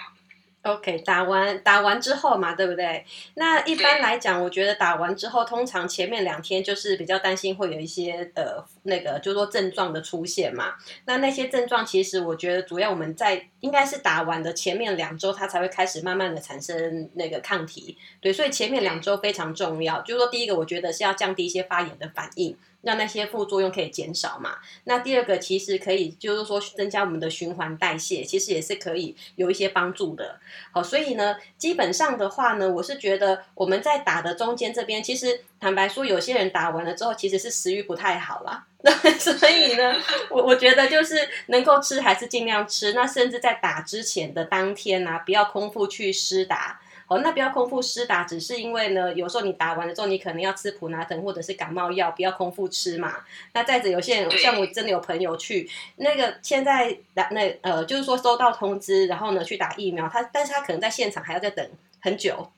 [0.63, 3.06] OK，打完打完之后嘛，对不对？
[3.36, 10.76] 那一般来讲，我觉得打完之后，通常前面两天就是比较担心会有一些呃那个，就是说症状的出现嘛。
[11.06, 17.98] 那那些症状，其实我觉得主要我们在应该是打完的前面两周，它才会开始慢慢的产生那个抗体。
[18.22, 20.02] 对，所以前面两周非常重要。
[20.02, 22.56] 就是说，第一个，我觉得是要降低一些发炎的反应。
[22.84, 24.58] 让那些副作用可以减少嘛？
[24.84, 30.38] 那第二个其实可以就是说增加我们的循环代谢，其实也是可以有一些帮助的。
[30.74, 38.67] 好，所以呢，基本上的话呢，我是觉得我们在打的中间这边，其实坦白说，有些人打完了之后其实是食欲不太好啦。
[39.17, 39.96] 所以呢，
[40.30, 41.15] 我我觉得就是
[41.48, 42.93] 能够吃还是尽量吃。
[42.93, 46.80] 那甚至在打之前的当天啊，不要空腹去施打。
[47.08, 53.17] 哦，那不要空腹施打，只是因为呢，有时候你打完了之后，你可能要吃普拿疼或者是感冒药，不要空腹吃嘛。
[53.54, 61.69] 那再者，有些人像我真的有朋友去那个现在打那呃，就是说收到通知，然后呢去打疫苗，他但是他可能在现场还要再等
[62.02, 62.50] 很久。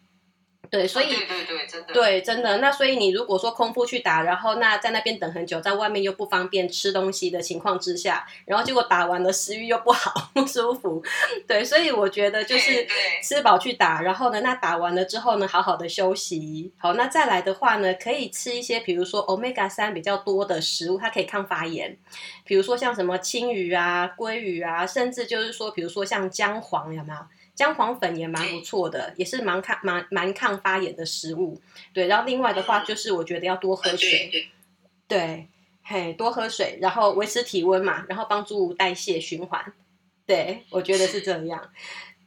[0.70, 2.58] 对，所以、哦、对对对，真的对真的。
[2.58, 11.04] 那所以你如果说空腹去打，然后那在那边等很久，在外面又不方便吃东西的情况之下，然后结果打完了食欲又不好不舒服，
[11.48, 12.88] 对，所以我觉得就是
[13.24, 16.72] 吃饱去打，然后呢，那打完了之后呢，好好的休息。
[16.78, 21.98] 好，那再来的话呢，可以吃一些比如说 Omega 三比较多的食物，它可以抗发炎，
[22.44, 27.20] 比如说像什么青鱼啊、鲑鱼啊，甚至就是说，比如说像姜黄，有没有？
[27.56, 31.60] 姜黄粉也蛮不错的，也是蛮抗蛮蛮抗发炎的食物。
[31.94, 34.50] 对，然后另外的话就是我觉得要多喝水，对，
[35.08, 35.48] 对，
[35.82, 39.74] 嘿，多喝水，然后维持体温嘛，然后帮助代谢循环。
[40.26, 41.70] 对，我觉得是这样。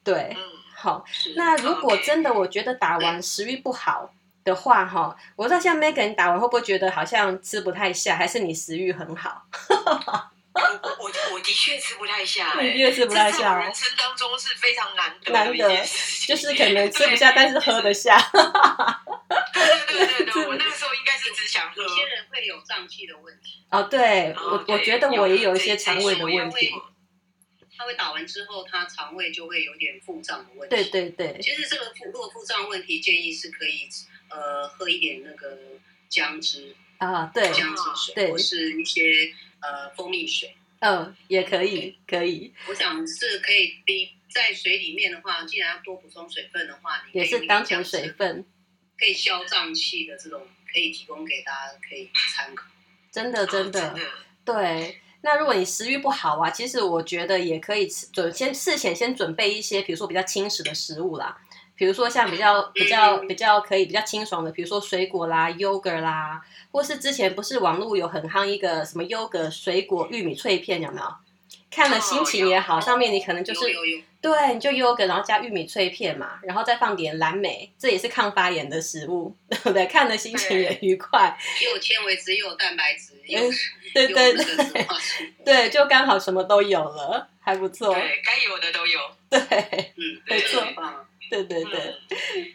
[0.02, 0.34] 对，
[0.74, 1.04] 好。
[1.36, 4.10] 那如果真的我觉得打完食欲不好
[4.44, 9.42] 的话，哈，我不知道像 Megan 打完会不会觉得好像吃不太下，还是你食欲很好？
[10.58, 13.58] 我我我的确吃不太下，的确吃不太下。
[13.60, 15.86] 人生当中是非常难得难得，
[16.26, 18.18] 就是可能 吃不下，但是喝得下。
[19.88, 21.82] 对对对对，我那个时候应该是只想喝。
[21.82, 23.64] 有些人会有胀气的问题。
[23.70, 26.72] 哦，对我我觉得我也有一些肠胃的问题。
[27.76, 30.74] 他会打完之后，他肠胃就会有点腹胀的问题。
[30.74, 31.38] 对对对。
[31.40, 33.88] 其实这个腹如果腹胀问题，建议是可以
[34.30, 35.56] 呃喝一点那个
[36.08, 37.82] 姜汁啊，对，姜汁
[38.14, 39.32] 水，或是一些。
[39.60, 42.52] 呃，蜂蜜水，嗯，也可以，可以。
[42.68, 48.44] 我想是可以滴在水里面的话，既然要多补充水分的话，你也是当成水分，
[48.98, 52.66] 可以消胀气的这种，可以提供给大家可以参考。
[53.10, 53.98] 真的，真的，
[54.44, 55.00] 对。
[55.20, 61.36] 那如果你食欲不好啊，其实我觉得也可以准先事前先准备一些，比如说比较轻食的食物啦。
[61.78, 71.06] 比如说像比较比较比较可以比较清爽的，比如说水果啦、优格啦，或是之前不是网络有很夯一个什么优格水果玉米脆片，有没有？
[71.70, 73.60] 看了心情也好，上面你可能就是
[74.20, 79.86] 对，你就优格，然后加玉米脆片嘛，然后再放点蓝莓，这也是抗发炎的食物，对不对？
[79.86, 83.52] 看了心情也愉快，又有纤维质，又有蛋白质，嗯，
[83.94, 84.86] 对对对，
[85.44, 90.64] 对，就刚好什么都有了，还不错，对，该有的都有，对，嗯，没错。
[91.30, 91.94] 对对对，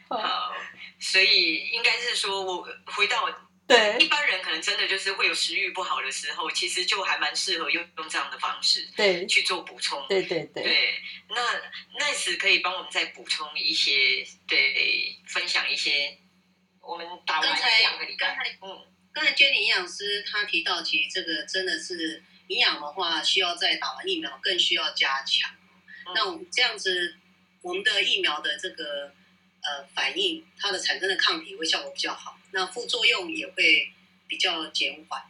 [0.09, 0.53] 嗯、 好，
[0.99, 3.29] 所以应该是说，我回到
[3.67, 3.97] 对。
[3.99, 10.05] 一般人可能真的就是会有食欲不好的时候，其实就还蛮适合用用这样的方式对去做补充。
[10.09, 16.17] 对对对，对，那 Nice 可以帮我们再补充一些，对，分享一些
[16.81, 25.49] 我们打完两个礼拜，嗯，刚才 Jenny 营养师他提到，其实这个真的是营养的话，需要在打完疫苗更需要加强。
[26.07, 27.15] 嗯、那我们这样子，
[27.63, 29.11] 我们的疫苗的这个
[29.61, 33.91] 呃反应，它的产生的抗体会效果比较好，那副作用也会
[34.27, 35.23] 比较减缓。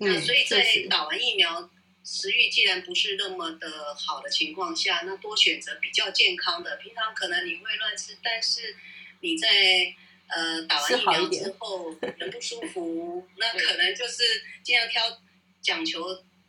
[0.00, 1.70] 嗯、那所以在打完疫苗，
[2.04, 6.76] 食欲既然不是那么的好的情况下，那多选择比较健康的。
[6.78, 8.74] 平常可能你会乱吃，但是
[9.20, 9.94] 你在
[10.28, 14.22] 呃打完疫苗之后 人不舒服，那可能就是
[14.64, 15.02] 尽量挑
[15.60, 16.02] 讲求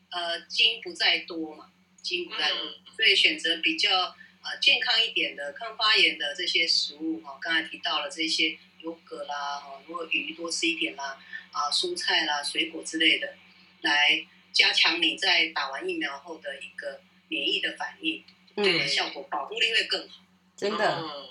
[0.10, 1.70] 呃精不在多嘛，
[2.02, 7.38] 精不在多，嗯、所以选择比较呃健康一点的、抗发炎的这些食物哈。
[7.42, 11.18] 刚才提到了这些优格啦，哈，如果鱼多吃一点啦，
[11.52, 13.36] 啊，蔬菜啦、水果之类的，
[13.82, 14.28] 来。
[14.54, 17.00] 加强你在打完疫苗后的一个
[17.30, 18.22] 免疫的反应，
[18.54, 20.26] 对，效果保护力会更好，
[20.58, 21.30] 真的。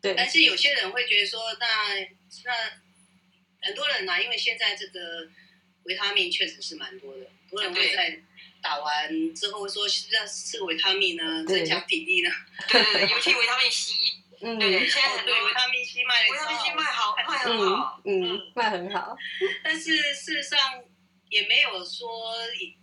[0.00, 0.14] 对。
[0.14, 2.00] 但是有些人会觉得说，那
[2.46, 2.80] 那
[3.60, 5.28] 很多人呢、啊，因为现在这个
[5.82, 8.22] 维他命确实是蛮多的，很多人会在
[8.64, 12.30] 打完之后说要吃维他命呢，增强体力呢。
[12.68, 13.92] 对 对对，尤其维他命 C，
[14.40, 19.16] 嗯，对，现在很多维他命 C 卖维他命 C 卖好，卖很好，嗯，卖很好。
[19.62, 20.58] 但是事实上。
[21.30, 22.32] 也没有说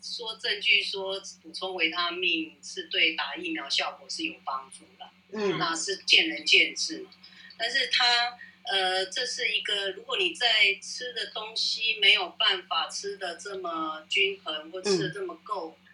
[0.03, 7.11] 说证据说补充维他命是对打疫苗效果是有帮助的，嗯，那是见仁见智嘛。
[7.57, 10.47] 但是它呃，这是一个，如果你在
[10.81, 15.87] 吃的东西没有办法吃的这么均衡，或吃的这么够，嗯、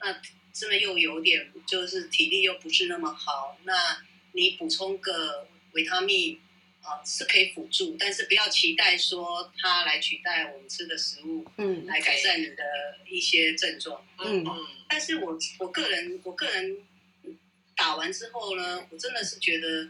[0.00, 0.20] 那
[0.52, 6.40] 真的又有点就是体力又不是那么好，那你补充个维他命。
[6.84, 12.64] 啊，是可以辅助，但是不要期待说它来取代我们吃的食物，嗯，来改善你的
[13.08, 14.66] 一些症状，嗯嗯。
[14.88, 16.78] 但是我我个人我个人
[17.76, 19.88] 打完之后呢，我真的是觉得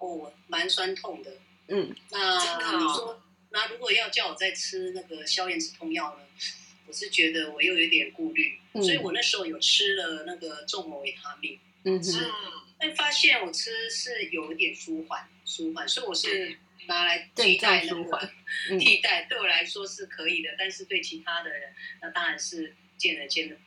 [0.00, 1.94] 哦，蛮酸痛的，嗯。
[2.10, 6.24] 那你说，那如果要叫我再吃那个消炎止痛药呢？
[6.86, 12.26] 我是觉得我又有点顾虑，嗯、所以我那时候有吃了那个重膜维他命，嗯是。
[12.80, 16.58] 但发现我吃是有一点舒缓，舒缓，所以我是
[16.88, 18.30] 拿来替代那个
[18.80, 20.48] 替代，对我来说是可以的。
[20.58, 23.58] 但是对其他的人，那当然是见仁见智，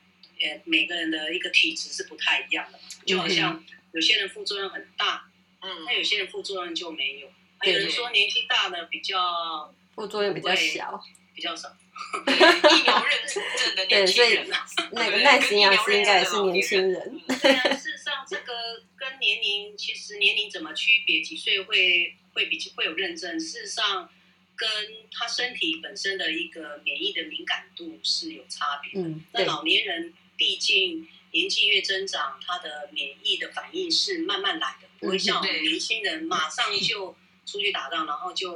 [0.42, 2.78] 呃，每个人的一个体质是不太一样的。
[3.06, 5.30] 就好像有些人副作用很大，
[5.64, 7.28] 嗯，那有些人副作用就没有。
[7.58, 11.02] 还有人说年纪大的比较副作用比较小，
[11.34, 11.74] 比较少。
[12.26, 14.50] 疫苗认证的年轻人，
[14.92, 17.20] 那个耐心营养师应该也是年轻人。
[17.40, 21.22] 对啊，事实上这个跟年龄，其实年龄怎么区别？
[21.22, 23.38] 几岁会会比会有认证？
[23.38, 24.10] 事实上，
[24.56, 24.68] 跟
[25.12, 29.08] 他身体本身的一个免疫的敏感度是有差别的。
[29.08, 37.14] 嗯，那老年人毕竟年纪越增长，他的免疫的反应是慢慢来的，不会像我们年轻人马上就
[37.46, 38.52] 出去打仗，然后就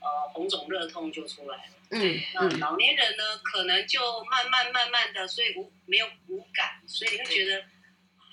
[0.00, 1.72] 呃红肿热痛就出来了。
[1.90, 7.62] 嗯，那老年人呢，可能就慢慢慢慢的，所以无没有无感，所以你会觉得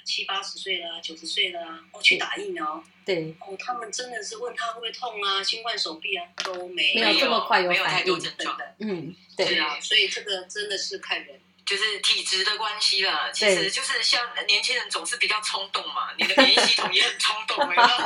[0.04, 1.60] 七八十岁了，九十岁了，
[1.91, 13.32] 哦，去打疫苗，对，哦，他们真的是问他会不会痛啊，新冠手臂啊，都没有，没有这么快有反应，真的，嗯，对啊，所以这个真的是看人，就是体质的关系了。
[13.32, 17.58] 其实就是像年轻人总是比较冲动嘛，你的免疫系统也很冲动？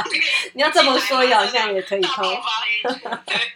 [0.54, 2.44] 你要这么说，好像也可以冲。
[3.26, 3.54] 对。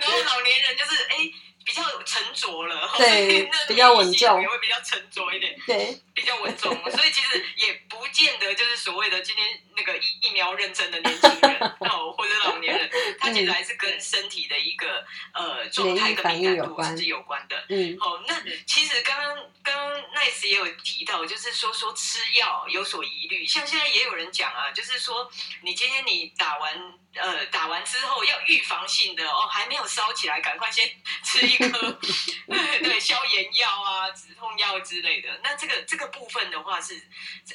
[0.00, 1.30] 然后老年人就是哎，
[1.64, 9.46] 比较沉着了，对， 比较稳重，也会比较沉着一点，对，比较稳重，所以其实也不见得就是所谓的今天
[9.76, 17.64] 那个疫疫苗认证的年轻人 哦，或者老年人，他其实还是跟身体的一个呃状态跟敏感度是有关的。
[17.68, 25.30] 嗯，好，那其实刚刚刚刚 Nice 也有提到，就是说说吃药有所疑虑，像现在也有人讲啊，就是说
[25.62, 26.98] 你今天你打完。
[27.14, 30.90] 呃，打完之后要预防性的哦，还没有烧起来，赶快先
[31.22, 31.68] 吃一颗，
[32.82, 35.28] 对，消炎药啊、止痛药之类的。
[35.44, 36.98] 那这个这个部分的话，是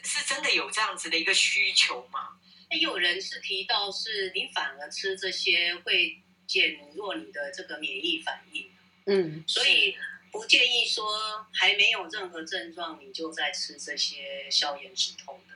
[0.03, 2.39] 是真的有这样子的一个需求吗？
[2.69, 8.69] 那有人是提到，是你反而吃这些会减弱你的这个免疫反应，
[9.05, 9.95] 嗯，所以
[10.31, 15.55] 不建议说还没有任何症状你就在吃这些消炎止痛的。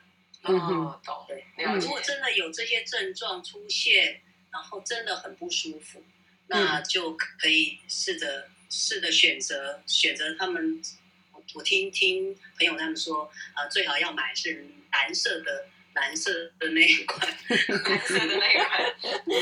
[0.53, 1.25] 哦，懂。
[1.27, 6.03] 对，如果真的有这些症状出现，然后真的很不舒服，
[6.47, 10.81] 那就可以试着试着选择选择他们。
[11.33, 18.81] 我我听听朋友他们说，啊，最好要买是蓝色的蓝色的那一款，蓝色的那一款，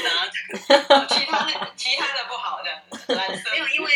[0.04, 3.52] 拿其他的其他的不好的蓝色。
[3.52, 3.94] 没有，因为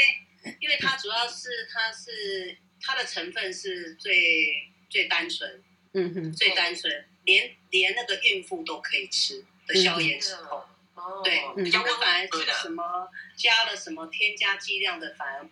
[0.59, 5.63] 因为它主要是它是它的成分是最最单纯。
[5.95, 10.63] 嗯哼，最单纯，连连那个孕妇都可以吃的消炎止痛，
[10.95, 12.27] 哦，对，比较温反而。
[12.39, 15.47] 是什么加了什么添加剂量的，反而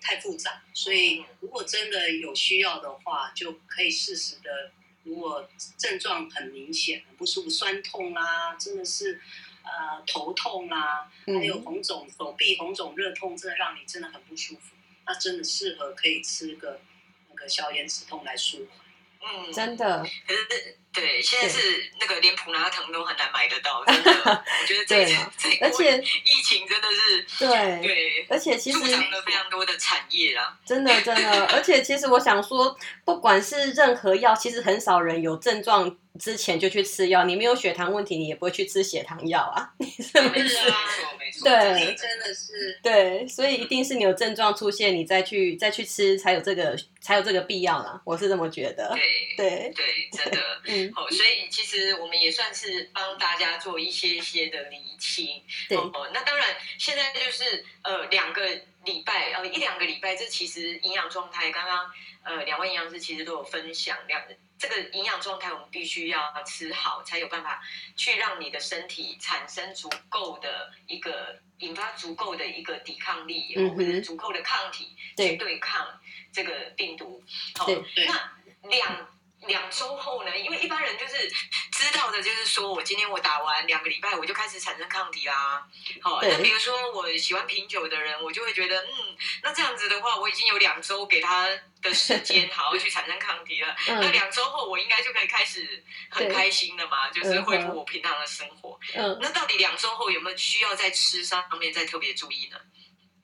[0.00, 0.62] 太复杂。
[0.72, 4.70] 所以如果真的有需要的话，就可以适时的。
[5.10, 5.44] 如果
[5.76, 9.20] 症状很明显、很不舒服、酸痛啦、啊，真的是
[9.64, 16.80] 呃头痛啦、啊，还有红肿手臂红肿热痛，真的让你真的很不舒服，那真的适合可以吃个
[17.28, 18.86] 那个消炎止痛来舒缓。
[19.22, 20.02] 嗯，真的。
[20.26, 24.10] 可是对，现在是那个连普拿疼都很难买得到，真的。
[24.60, 30.58] 我觉得这对，而且疫情真的是对对，而且其实助长了非常多的产业啊。
[30.66, 37.24] 真的真的，而且其实我想说，不管是任何药，其实很少人有症状之前就去吃药。
[37.24, 40.48] 你没有血糖问题，你也不会去吃血糖药啊， 你是不是？
[40.48, 40.76] 是啊，
[41.18, 48.00] 没错，对，真的是对，所以一定是你有症状出现，你再去再去吃，才有这个才有这个必要啦。
[48.04, 48.92] 我是这么觉得。
[48.94, 50.40] 对对对，真的。
[50.86, 55.42] 嗯，好，所以其实我们也算是帮大家做一些些的厘清。
[55.68, 58.46] 对，哦，那当然，现在就是呃两个
[58.84, 61.90] 礼拜，呃一两个礼拜，这其实营养状态，刚刚
[62.22, 64.22] 呃两位营养师其实都有分享，两
[64.58, 67.62] 这个营养状态我们必须要吃好，才有办法
[67.96, 76.00] 去让你的身体产生足够的一个引发足够的一个抵抗力，嗯、或者是足够的抗体去对抗
[76.32, 77.22] 这个病毒。
[77.54, 79.08] 好，对，那两。
[79.46, 80.36] 两周后呢？
[80.36, 81.28] 因为一般人就是
[81.72, 85.66] 知道的，就是说我今天我打完两个礼拜，我就开始产生抗体啦。
[86.02, 91.48] 好，那比如说我喜欢品酒的人，我就会觉得，嗯，那这样子的话，我已经有两周给他
[91.80, 93.74] 的时间， 好好去产生抗体了。
[93.88, 98.78] 嗯、那两周后，我应该就可以开始很开心了嘛，就是恢复我平常的生活。
[98.94, 102.60] 嗯，那到底两周后有没有需要在吃上面再特别注意呢？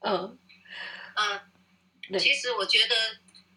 [0.00, 0.38] 嗯
[1.14, 2.96] 嗯，其实我觉得。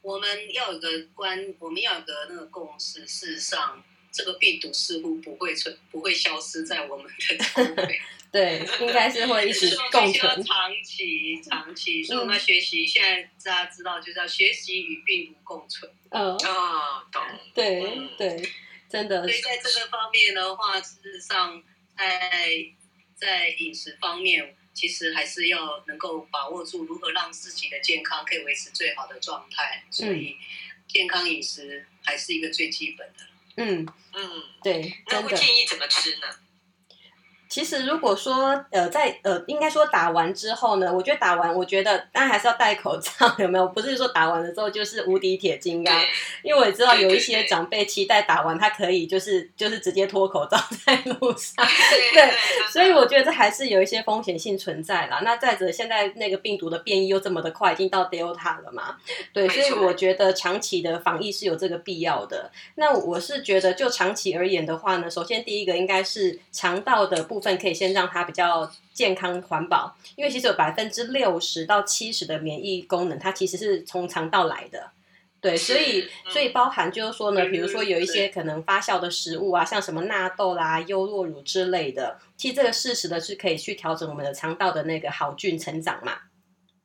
[0.02, 3.06] 我们要有个观，我们要有个那个共识。
[3.06, 8.02] 事实上，这个病毒似乎不会存，不会消失在我们的周围。
[8.32, 10.44] 对，应该是会一直共存。
[10.44, 12.86] 长期，长期，所以我们要学习。
[12.86, 15.92] 现在大家知道，就是要学习与病毒共存。
[16.10, 17.22] 嗯啊，懂。
[17.54, 17.82] 对
[18.18, 18.50] 对，
[18.88, 19.24] 真的。
[19.24, 21.62] 所以在这个方面的话，事实上，
[21.98, 22.66] 在
[23.16, 24.56] 在饮食方面。
[24.74, 30.38] 其实还是要能够把握住如何让自己的健康可以维持最好的状态，所以
[30.88, 33.26] 健康饮食还是一个最基本的。
[33.58, 34.98] 嗯嗯，对。
[35.08, 36.40] 那会建议怎么吃呢？
[37.50, 43.10] 其实，如果说呃，在呃，应该说打完之后呢，我觉得打完，我觉得当然还是要戴口罩，
[43.42, 43.66] 有没有？
[43.70, 46.00] 不是说打完了之后就是无敌铁金刚，
[46.44, 51.66] 因为我也知道有一些长辈期待打完他可以就是就是直接脱口罩 在路上，
[52.14, 52.32] 对，
[52.72, 55.22] 所以我觉得这还是有一些风险性存在啦。
[55.24, 58.96] 那再者，现在那个病毒的变异又这么的快，已经到 Delta 了嘛，
[59.34, 62.52] 对，所以我觉得长期的防疫是有这个必要的。
[62.76, 67.39] 那我是觉得，就长期而言的话呢，首先第一个应该是肠道的部分。
[67.40, 74.92] 部分可以先让它比较健康环保，因为其实有百分之六十到七十的免疫功能，它其实是从肠道来的。
[75.40, 86.18] 对，所以所以包含就是说呢，比如说有一些可能发酵的食物啊，像什么纳豆啦、优酪乳之类的，其实这个适时的是可以去调整我们的肠道的那个好菌成长嘛。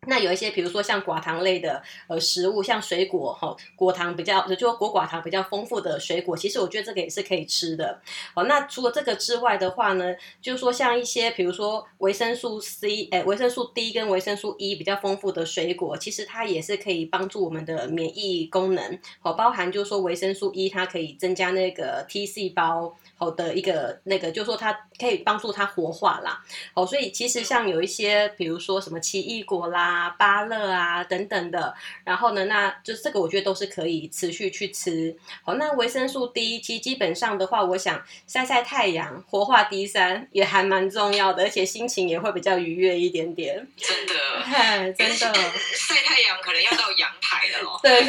[0.06, 8.00] 那有一些，比如说像寡糖类的呃食物，像水果哈，果糖比较就果寡糖比较丰富的水果，其实我觉得这个也是可以吃的。
[8.34, 18.98] 好，那除了这个之外的话呢，就是说像一些比如说维生素 C，哎，维生素 D 跟维生素 E 比较丰富的水果，其实它也是可以帮助我们的免疫功能。
[19.20, 26.42] 好，包含就是说维生素 E，它可以增加那个 T 细胞好的一个那个，就是说它可以帮助它活化啦。
[26.74, 29.84] 好，所以其实像有一些比如说什么奇异果啦。
[29.84, 35.14] 啊，芭乐啊等等的，然后呢，那就这个我觉得都是可以持续去吃。
[35.42, 43.54] 好，那维生素 D，其实基本上的话，我想晒晒太阳，活化 D 三也还蛮重要的，而且心情也会比较愉悦一点点。
[43.76, 45.34] 真的， 真的，
[45.76, 47.78] 晒太阳可能要到阳台了哦。
[47.82, 48.02] 对，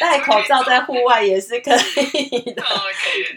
[0.00, 2.62] 戴口罩在户外也是可以的。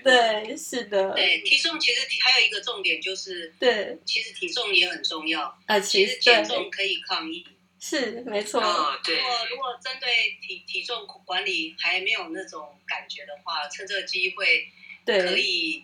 [0.03, 1.11] 对，是的。
[1.11, 5.55] 对，体重其实还有一个重点就是，对，其实体重也很重要。
[5.68, 7.45] 啊，其实减重可以抗疫。
[7.80, 8.59] 是没错。
[8.59, 10.09] 哦、对，如果如果针对
[10.41, 14.68] 体体重管理还没有那种感觉的话，趁这个机会，
[15.05, 15.84] 对可以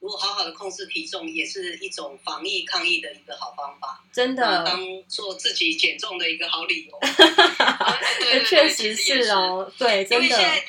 [0.00, 4.04] 如果好好的控制体重，也是一种防疫抗疫的一个好方法。
[4.12, 6.98] 真的，当做自己减重的一个好理由。
[8.20, 10.36] 对，确实是哦，对，真的。
[10.36, 10.64] 现在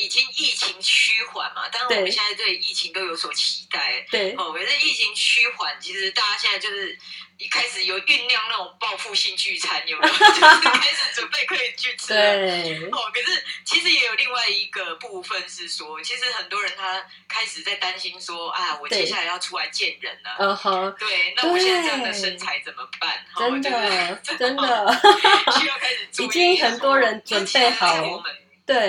[0.00, 4.04] 已经疫情趋缓嘛，当然我们现在对疫情都有所期待。
[4.10, 6.98] 对，哦，可是疫情趋缓，其实大家现在就是
[7.38, 10.12] 一开始有酝酿那种报复性聚餐，有没有？
[10.18, 12.08] 就是开始准备可以去吃。
[12.08, 12.88] 对。
[12.90, 20.36] 哦，可是其实也有另外一个部分是说，其实很多人他开始在担心说，啊，我接下来要出来见人了。
[20.40, 20.96] 嗯哼。
[20.98, 23.24] 对，那我现在这样的身材怎么办？
[23.38, 25.00] 真的，就是、真的。
[25.60, 26.26] 需要开始注意。
[26.26, 28.22] 已经很多人准备好。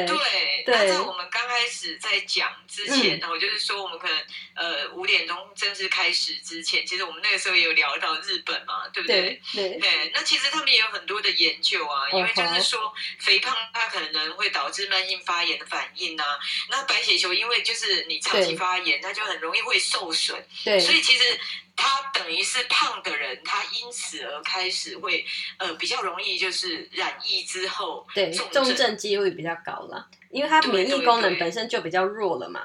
[0.07, 4.17] 对那在我们刚开始在讲之前，然后就是说我们可能
[4.55, 9.41] 呃五点钟正式开始之前，其实我们那个时候也有聊到日本嘛，对不对？
[9.53, 21.39] 对，对，对，那其实他们也有很多的研究啊，因为就是说肥胖它可能会导致慢性发炎的反应啊，那白血球因为就是你长期发炎，它就很容易会受损，对，所以其实。
[21.75, 25.25] 他等于是胖的人，他因此而开始会
[25.57, 32.61] 呃比较容易就是染疫之后对重症几率比较高了，因为他免疫功能本身就比较弱了嘛。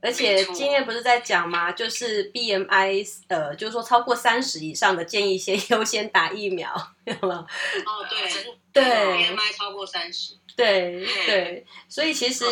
[0.00, 1.72] 而且今天不是在讲吗？
[1.72, 6.70] 就是 BMI 呃，就是说超过三十以上的建议先 优先打疫苗，
[7.04, 7.40] 有没有？
[7.40, 12.44] 哦，对对，BMI 超过三十，对对，所以其实。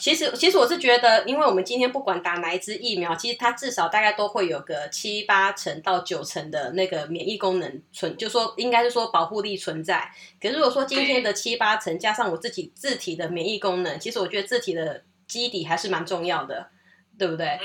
[0.00, 10.10] 其实，其实我是觉得，因为我们今天不管打哪一支疫苗，其实它至少大概都会有个七八成到九成的那个免疫功能存，就说应该是说保护力存在。
[10.40, 16.70] 可是如果说今天的七八成加上我自己自体的免疫功能，其实我觉得自体的基底还是蛮重要的，
[17.18, 17.58] 对不对？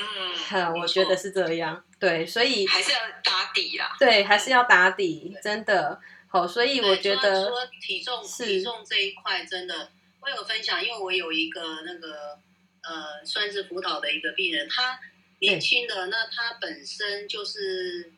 [0.52, 1.82] 嗯，我觉得是这样。
[1.98, 3.96] 对，所以还是要打底啦。
[3.98, 6.00] 对，还是要打底，真的。
[6.28, 9.90] 好，所以我觉得说体重体重这一块真的。
[10.26, 12.39] 我有分享，因为我有一个那个
[12.82, 14.99] 呃，算是辅导的一个病人，他
[15.39, 18.11] 年轻的，那他本身就是，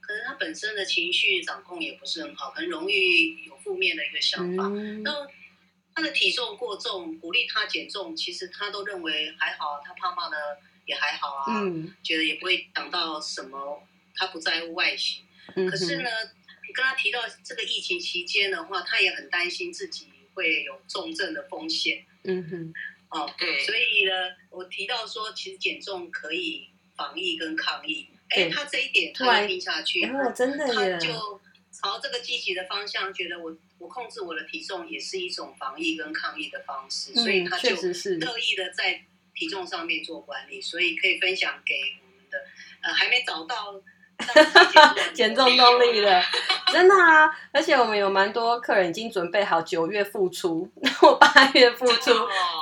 [0.00, 4.66] 可能他本身的情绪掌控也不是很好，很容易有负面的一个想法。
[5.04, 5.28] 那、嗯、
[5.94, 15.22] 他的体重过重，鼓励他减重，其实他都认为还好，他胖胖的也还好啊，嗯、觉得也不会想到什么，他不在乎外形。
[15.54, 16.08] 嗯、可是呢，
[16.66, 20.08] 你跟他提到这个疫情期间的话，他也很担心自己。
[20.34, 22.74] 会有重症的风险，嗯哼，
[23.08, 24.12] 哦，对，所以呢，
[24.50, 39.04] 我提到说，其实减重可以防疫跟抗疫，哎，他这一点突然听下去，哦，真的耶，他就朝这个积极的方向，觉得我我控制我的体重也是一种防疫跟抗疫的方式，所以他就乐意的在
[39.34, 42.38] 体重上面做管理，所以可以分享给我们的
[42.82, 43.82] 呃还没找到。
[45.14, 46.22] 减重动力了，
[46.72, 47.30] 真的啊！
[47.52, 52.12] 而且我们有蛮多客人已经准备好九月复出， 然后八月复出，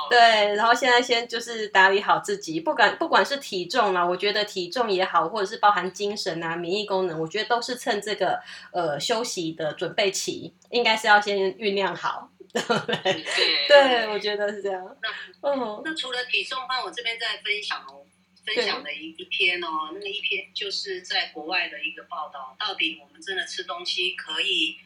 [0.09, 0.19] 对，
[0.55, 8.39] 然后现在先就是打理好自己，不管不管是体重啊，我觉得体重也好，或者是包含精神啊、免疫功能，我觉得都是趁这个
[8.71, 13.23] 呃休息的准备期，应该是要先酝酿好，对
[13.67, 14.07] 对？
[14.09, 14.83] 我觉得是这样。
[15.01, 18.03] 那嗯，那除了体重的话，我这边再分享哦。
[18.45, 24.77] 分享的一一篇哦，那个一篇就是在国外的一个报道，到底我们真的吃东西可以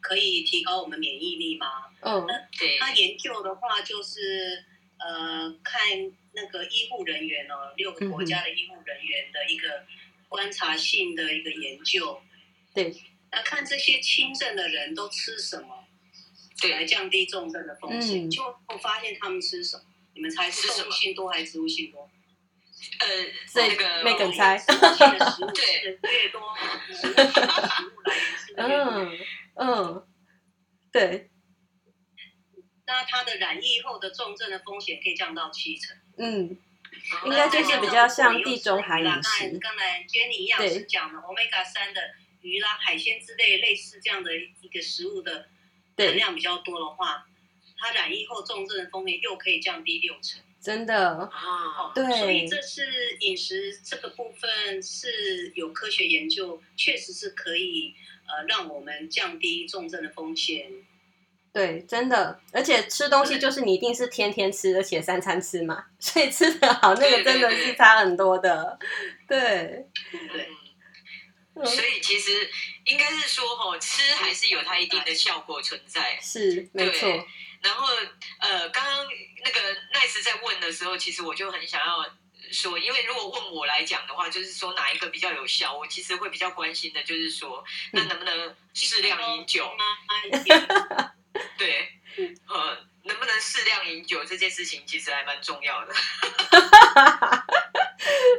[0.00, 1.66] 可以提高我们免疫力吗？
[2.00, 2.26] 嗯，
[2.58, 2.78] 对。
[2.78, 4.64] 他研究的话就是
[4.98, 5.80] 呃，看
[6.32, 9.84] 那个医护人员哦，六个国家的医护人员的一个
[10.28, 12.20] 观察性的一个研究。
[12.74, 12.94] 对。
[13.30, 15.84] 那看这些轻症的人都吃什么，
[16.60, 19.84] 对，来降低重症的风险，嗯、就会发现他们吃什么？
[20.14, 22.10] 你们猜是动物性多还是植物性多？
[23.00, 23.06] 呃，
[23.52, 26.40] 这个没梗猜， 对，越多
[26.92, 28.54] 食物来源是。
[28.56, 29.18] 嗯
[29.56, 30.06] 嗯，
[30.92, 31.30] 对。
[32.86, 35.96] 那它的染疫后的重症的风险可以降到七成。
[36.16, 36.56] 嗯，
[37.26, 39.58] 应该就是比较像地中海饮食。
[39.58, 42.00] 刚才 Jenny 营养师讲的，Omega 三的
[42.40, 45.48] 鱼啦、海鲜之类类似这样的一个食物的
[45.96, 47.26] 含量比较多的话，
[47.76, 50.40] 它染疫后重症的风险又可以降低六成。
[50.60, 51.18] 真的。
[51.32, 57.94] 啊，对，所以这是饮食这个部分是有科学研究，确实是可以
[58.26, 60.70] 呃让我们降低重症的风险。
[61.50, 68.78] 对，真的，而且吃东西就是你一定是天天吃，而且三餐吃嘛， 所以吃的好，那个真的是差很多的。
[69.26, 72.48] 对对，所以其实
[72.84, 77.08] 应该是说，吼，吃还是有它一定的效果存在，是没错。
[77.60, 77.86] 然后，
[78.40, 79.06] 呃，刚刚
[79.44, 79.60] 那个
[79.92, 82.04] Nice 在问的时候，其实我就很想要
[82.52, 89.70] 说，因为如果问我来讲的话，就是说哪一个比较有效，我其实会比较关心的，就是说，那能不能适量饮酒？
[91.58, 91.88] 对，
[92.48, 95.94] 呃，能不能适量饮酒这件事情，其实还蛮重要的。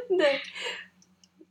[0.18, 0.40] 对，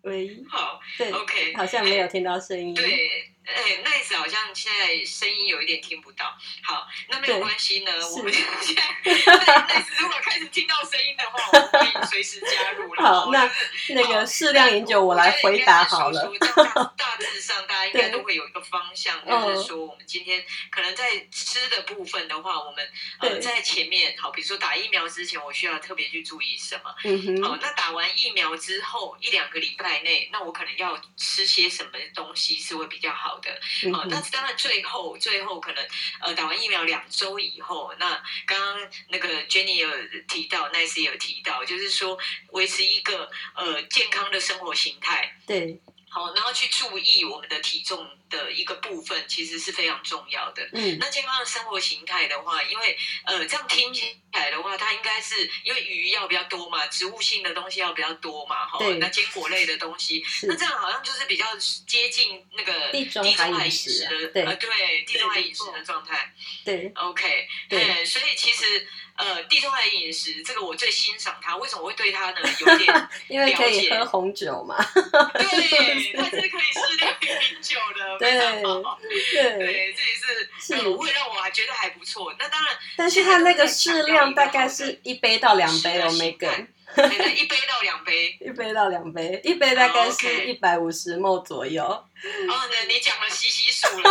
[0.02, 2.74] 喂，好，对，OK，好像没有听到声音。
[2.74, 3.34] 对。
[3.46, 6.38] 哎，Nice 好像现在声音有一点听不到。
[6.62, 7.92] 好，那没有关系呢。
[8.16, 13.02] 我们 现在 Nice 如果开始听到声音的话，我们可以随时加入了。
[13.04, 13.52] 好，那
[13.90, 16.32] 那个适量饮酒，我来回答好了。
[16.96, 22.88] 大致上，大家应该都会有一个方向，就是说，我们今天可能在吃的部分的话，我们
[23.20, 26.94] 呃在前面，好，比如说打疫苗之前，我需要特别去注意什么？
[27.04, 27.44] 嗯哼。
[27.44, 33.60] 好，那打完疫苗之后一两个礼拜内，那我可能要吃些什么东西是会比较好的？
[33.92, 35.88] 好，那当然最后最后可能
[36.22, 39.90] 呃打完疫苗两周以后，那刚刚那个 Jenny 有
[40.28, 42.18] 提到，Nice 也有提到，就是说
[42.52, 45.38] 维持一个呃健康的生活形态。
[45.46, 45.80] 对。
[46.10, 50.68] 好，然后去注意我们的体重的一个部分，其实是非常重要的。
[50.74, 58.80] 嗯，那健康的生活形态的话，因为呃，这样听起来的话，它应该是因为鱼要比较多嘛，植物性的东西要比较多嘛，哈。
[59.00, 61.46] 那坚果类的东西，那这样好像就是比较
[61.86, 66.34] 接近那个地中海饮食的，对，地中海饮食的状态。
[66.66, 68.88] 对，OK，对，所以其实。
[69.20, 74.78] 呃，地中海饮食这个我最欣赏它，为什么我会对它呢有点 因为可以喝红酒嘛。
[74.94, 82.34] 对， 它是可以适量饮酒的，对对对，这也是是会让我还觉得还不错。
[82.40, 86.48] 那当然，但是它那个适量大概是一杯到两杯哦，每个。
[86.96, 91.84] 一杯到两杯，一杯到两杯，一杯大概是一百五十 ml 左右。
[91.84, 92.06] 哦，
[92.48, 94.10] 那你讲了稀稀数了，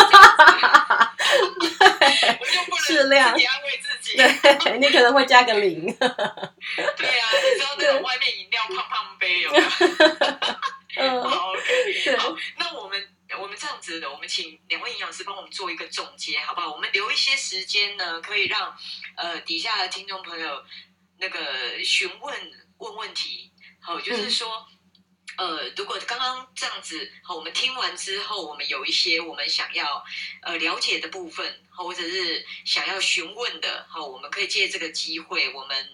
[2.41, 4.17] 我就不能 适量安慰自己。
[4.17, 5.85] 对，你可能会加个零。
[5.95, 6.09] 对
[7.19, 9.59] 啊，你知道那种外面饮料胖胖杯 有吗？
[10.97, 13.09] 嗯，好，OK，好，那我们
[13.39, 16.73] 我们这样子的，我们请两位营养师帮我们做一个总结，好不好？
[16.73, 18.75] 我们留一些时间呢，可以让
[19.17, 20.65] 呃底下的听众朋友
[21.19, 22.68] 那个询问。
[22.79, 24.67] 问问题，好，就是说，
[25.37, 30.05] 嗯、呃，如果刚刚这样子，好，我们听完之后，我们有一些我们想要
[30.43, 35.91] 呃了解的部分，或者是想要询问的，好，我们可以借这个机会，我们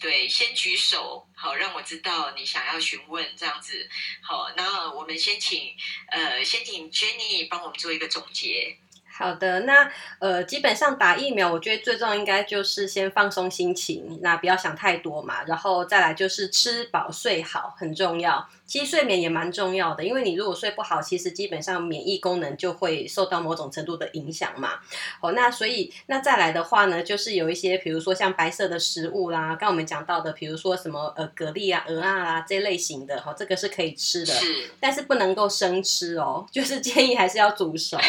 [0.00, 3.88] 对先举手，好，让我知道你想要询问这样子，
[4.22, 5.76] 好，那我们先请
[6.08, 8.78] 呃，先请 Jenny 帮我们做一个总结。
[9.14, 18.48] 好的，那呃，基本上打疫苗，我觉得最重要应该就是先放松心情，那不要想太多嘛，然后再来就是吃饱睡好，很重要。
[18.64, 24.78] 其实睡眠也蛮重要的，因为你如果睡不好，其实基本上免疫功能就会受到某种程度的影响嘛。
[25.20, 37.98] 哦，那所以那再来的话呢，就是有一些，比如说像白色的食物啦，刚我们讲到的，比如说什么呃蛤蜊啊、鹅啊啦这类型的，哈，这个是可以吃的，是，但是不能够生吃哦， 就是建议还是要煮熟。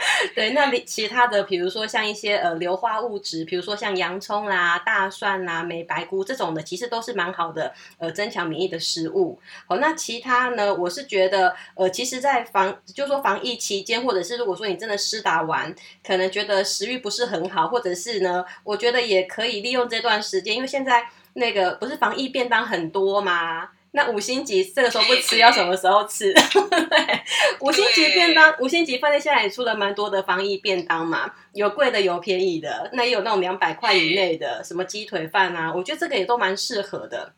[0.33, 9.39] 对，那其他的，比如说像一些呃硫化物质，比如说像洋葱啦、大蒜啦、美白菇这种的，其实都是蛮好的，呃，增强免疫的食物。
[9.67, 10.73] 好，那其他呢？
[10.73, 15.73] 我是觉得，呃，其实，在防，就是说防疫期间，或者是如果说你真的施打完，
[16.05, 23.69] 可能觉得食欲不是很好，或者是呢，我觉得也可以利用这段时间，因为现在那个不是防疫便当很多吗？
[23.93, 26.33] 那五星级这个时候不吃，要什么时候吃？
[26.33, 27.21] 对，
[27.59, 37.33] 五星级便当，五星级饭店现在也出了蛮多的防疫便当嘛，有贵的，有便宜的，那也有那种两百块以内的，什么鸡腿饭啊，我觉得这个也都蛮适合的。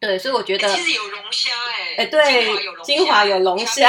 [0.00, 3.88] 对，所以我觉得其实有龙虾哎，哎对，金华有龙虾，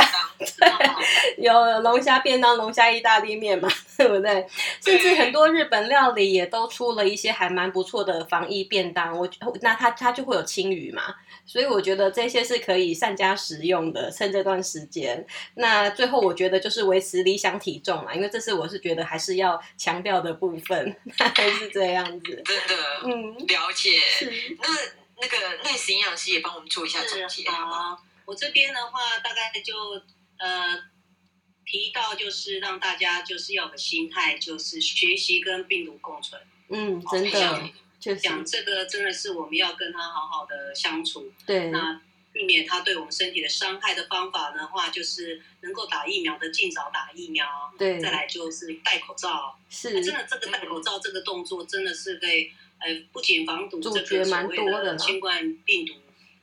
[1.38, 4.46] 有龙虾便当、龙虾意大利面嘛， 对不对？
[4.84, 9.30] 甚至很多日本料理也都出了一些还蛮不错的防疫便当，我
[9.62, 11.16] 那它它就会有青鱼嘛，
[11.46, 15.26] 所以我觉得这些是可以善加使用的，趁这段时间。
[15.56, 22.44] 那最后我觉得就是维持理想体重嘛，因为这是我是觉得还是要强调的部分， 还是这样子。
[22.46, 24.00] 真的，嗯，了解。
[24.60, 24.68] 那。
[25.16, 27.98] 那个 Nice 营养师也帮我们做一下总结好吗？
[28.26, 29.74] 我这边的话，大概就
[30.38, 30.84] 呃
[31.66, 36.42] 提到，就是让大家就是要有个心态，就是学习跟病毒共存。
[36.70, 41.32] 嗯，真的，讲、就是、这个真的是我们要跟他好好的相处。
[41.46, 47.46] 对，那避免他对我们身体的伤害的方法的话，就是能够打疫苗的尽早打疫苗。
[47.78, 49.58] 对，再来就是戴口罩。
[49.70, 52.54] 是，真的这个戴口罩这个动作真的是对。
[52.80, 55.94] 呃，不仅防堵这个所谓的新冠病毒，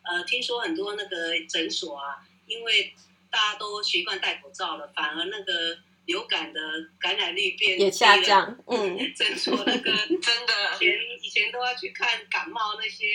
[0.00, 2.16] 呃，听说很多那个诊所啊，
[2.46, 2.94] 因为
[3.30, 6.60] 大家都习惯戴口罩了，反而那个流感的
[6.98, 8.58] 感染率变也下降。
[8.66, 13.06] 嗯，诊所那个真的， 以前以前都要去看感冒那些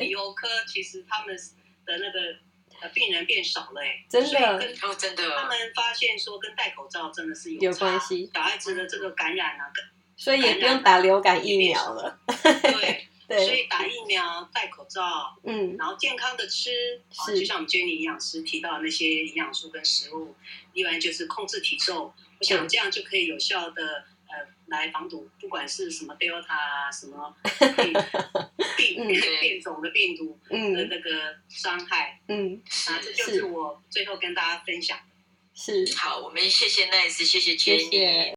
[0.00, 1.36] 鼻喉科，其实他们
[1.84, 2.20] 的那个
[2.80, 4.38] 呃病人变少了，哎，真的，
[4.82, 9.72] 哦，真的，他们发现说跟戴口罩真的是有有关系，小孩子的这个感染啊。
[10.18, 12.18] 所以也不用打流感疫苗了。
[12.62, 16.70] 对，对，所以打疫苗、戴口罩，嗯，然后健康的吃，
[17.10, 20.34] 是啊，就像我们 Jenny 营养师提到的那些营养素跟食物，
[20.74, 27.34] 另外就是控制体重，我想这样就可以有效的呃来防堵，不管是什么 Delta 啊，什么
[27.76, 27.92] 病
[28.76, 34.98] 病嗯变种的病毒的嗯那个伤害，嗯，啊，这就是我最后跟大家分享。
[35.52, 37.90] 是，好，我们谢谢 Nice，谢谢谢 Jenny。
[37.90, 38.35] 谢。